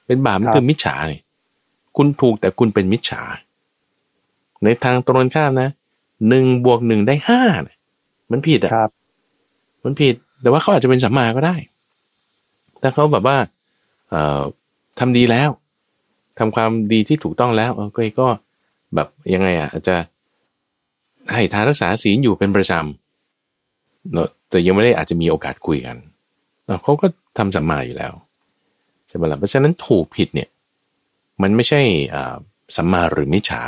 [0.07, 1.23] เป็นบาปมันครับคือมิจฉาเนี่ย
[1.97, 3.23] คุณถูกแต่คุณเป็นมิจฉา
[4.65, 5.69] ในทางตรงกันข้ามนะ
[6.29, 7.77] หนึ่งบวกหนึ่งได้ห้าเนี่ย
[8.31, 8.91] มันผิดอะครับ
[9.85, 11.57] มันผิด แต่ว่าเขาอาจจะเป็นสัมมาก็ได้
[12.83, 13.37] ถ้าเขาแบบว่า
[14.11, 14.43] เอ่อ
[14.99, 15.51] ทำดีแล้ว
[16.39, 18.29] ทำความดีที่ถูกต้องแล้วเออก็ก็
[18.95, 19.97] แบบยังไง อะ อาจจะ
[21.33, 25.97] ให้ทานรักษาศีลอยู่เป็นประจำเนอะแต่ยังไม่ได้อาจจะมีโอกาสคุยกัน
[26.67, 27.07] เนอะเขาก็
[27.39, 28.13] ทำสัมมาอยู่แล้ว
[29.09, 30.49] ใช่ไหมล่ะเพราะฉะนั้นถูกผิดเนี่ย
[31.43, 31.81] มันไม่ใช่
[32.15, 32.37] อ่า
[32.77, 33.63] สัมมาหรือมิจฉา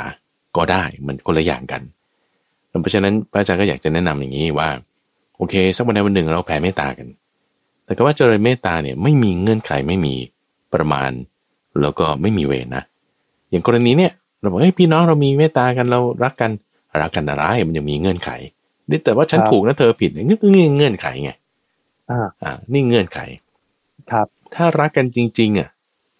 [0.57, 1.81] ก็ได้ มันคนละอย่างกัน
[2.81, 4.69] เพราะฉะนั้นพระอาจารย์ก็อยากจะแนะนำอย่างนี้ว่า
[5.37, 7.07] โอเค สักวันใดวันหนึ่งเราแผ่เมตตากัน
[7.85, 10.15] แต่ก็ว่าเจริญเมตตาเนี่ยไม่มีเงื่อนไขไม่มี
[10.73, 11.11] ประมาณ
[11.81, 12.83] แล้วก็ไม่มีเวรนะ
[13.49, 16.51] อย่างกรณีเนี่ยเราบอกเฮ้ยพี่น้องเรามีเมตตากันเรารักกัน
[17.01, 18.29] รักกันอะไรมันยังมีเงื่อนไข
[18.89, 21.31] นี่แต่ว่าฉันครับถูกนะเธอผิดเนี่ยนี่คือเงื่อนไขไง
[22.11, 23.19] อ่าอ่า นี่เงื่อนไข
[24.11, 25.69] ครับ ถ้ารักกันจริง ๆ อะ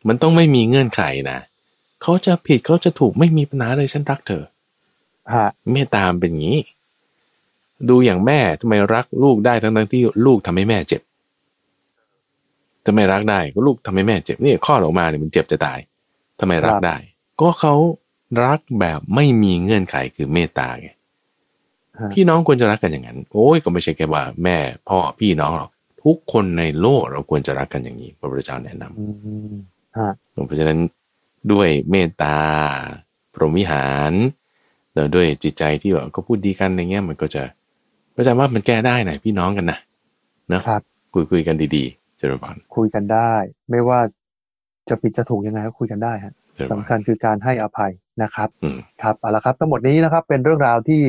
[0.08, 1.38] มันต้องไม่มีเงื่อนไขนะ
[2.02, 4.44] เขาจะผิดเขาจะถูกไม่มีปัญหาเลยฉันรักเธอ
[5.34, 6.60] ฮะเมตตามนเป็นอย่างนี้
[7.90, 11.02] ดูอย่างแม่ทำไมรักลูกได้ทั้งทั้งๆที่ลูกทำให้แม่เจ็บ
[12.86, 15.80] ทำไมรักได้ก็ลูกทำให้แม่เจ็บนี่ข้อดออกมาเนี่ยมันเจ็บจะตาย
[16.40, 16.98] ทำไมรักได้
[17.42, 17.76] ก็เขา
[18.44, 20.90] รักแบบไม่มีเงื่อนไขคือเมตตาไง
[22.00, 24.58] ฮะพี่น้องควรจะรักกันอย่างนั้น โอ้ยก็ไม่ใช่แค่ว่าแม่
[24.90, 25.72] พ่อพี่น้องหรอก
[26.04, 29.06] ทุกคนในโลกเราควรจะรักกันอย่างนี้พระพุทธเจ้าแนะนำอื
[29.52, 29.56] ม
[29.98, 30.12] ฮะ
[30.48, 30.80] เพราะฉะนั้น
[31.52, 32.38] ด้วยเมตตา
[33.34, 34.14] พรหมวิหาร
[35.00, 37.44] แล้วด้วยจิตใจที่แบบก็พูดดีกันอย่างเงี้ยมันก็จะ
[38.16, 39.80] ก็จะว่ามันแก้ได้นะพี่น้องกันนะ
[40.54, 40.82] นะครับ
[41.14, 43.34] คุยคุยกันดีๆเจริญพรคุยกันได้
[43.70, 44.00] ไม่ว่า
[44.90, 47.92] จะผิดจะถูกยังไงก็คุยกันได้ฮะเจริญพสำรคัญคือการให้อภัย
[48.24, 51.02] นะครับอืมครับเอาละครับ ทั้งหมดนี้นะครับเป็นเรื่องราวที่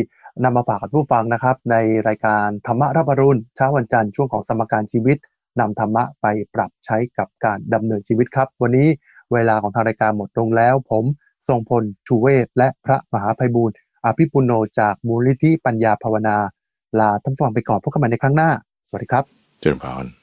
[0.45, 1.77] นำมาฝากกับผู้ฟังนะครับ ใน
[2.09, 5.17] รายการธรรมะรับอรุณเช้าวันจันทร์ช่วงของสมการชีวิต
[5.61, 8.89] นำธรรมะไปปรับใช้กับการดำเนินชีวิตครับ วันนี้
[9.33, 11.05] เวลาของทางรายการหมดลงแล้ว ผม
[11.49, 16.37] ทรงพล ชูเวศและพระมหาภัยบูร์อภิปุโนจากมูลนิธิปัญญาภาวนา
[16.99, 18.51] ลาท่านฟังไปก่อนพบกันใหม่ในครั้งหน้า
[18.89, 19.25] สวัสดีครับ
[19.61, 20.20] เจริญพร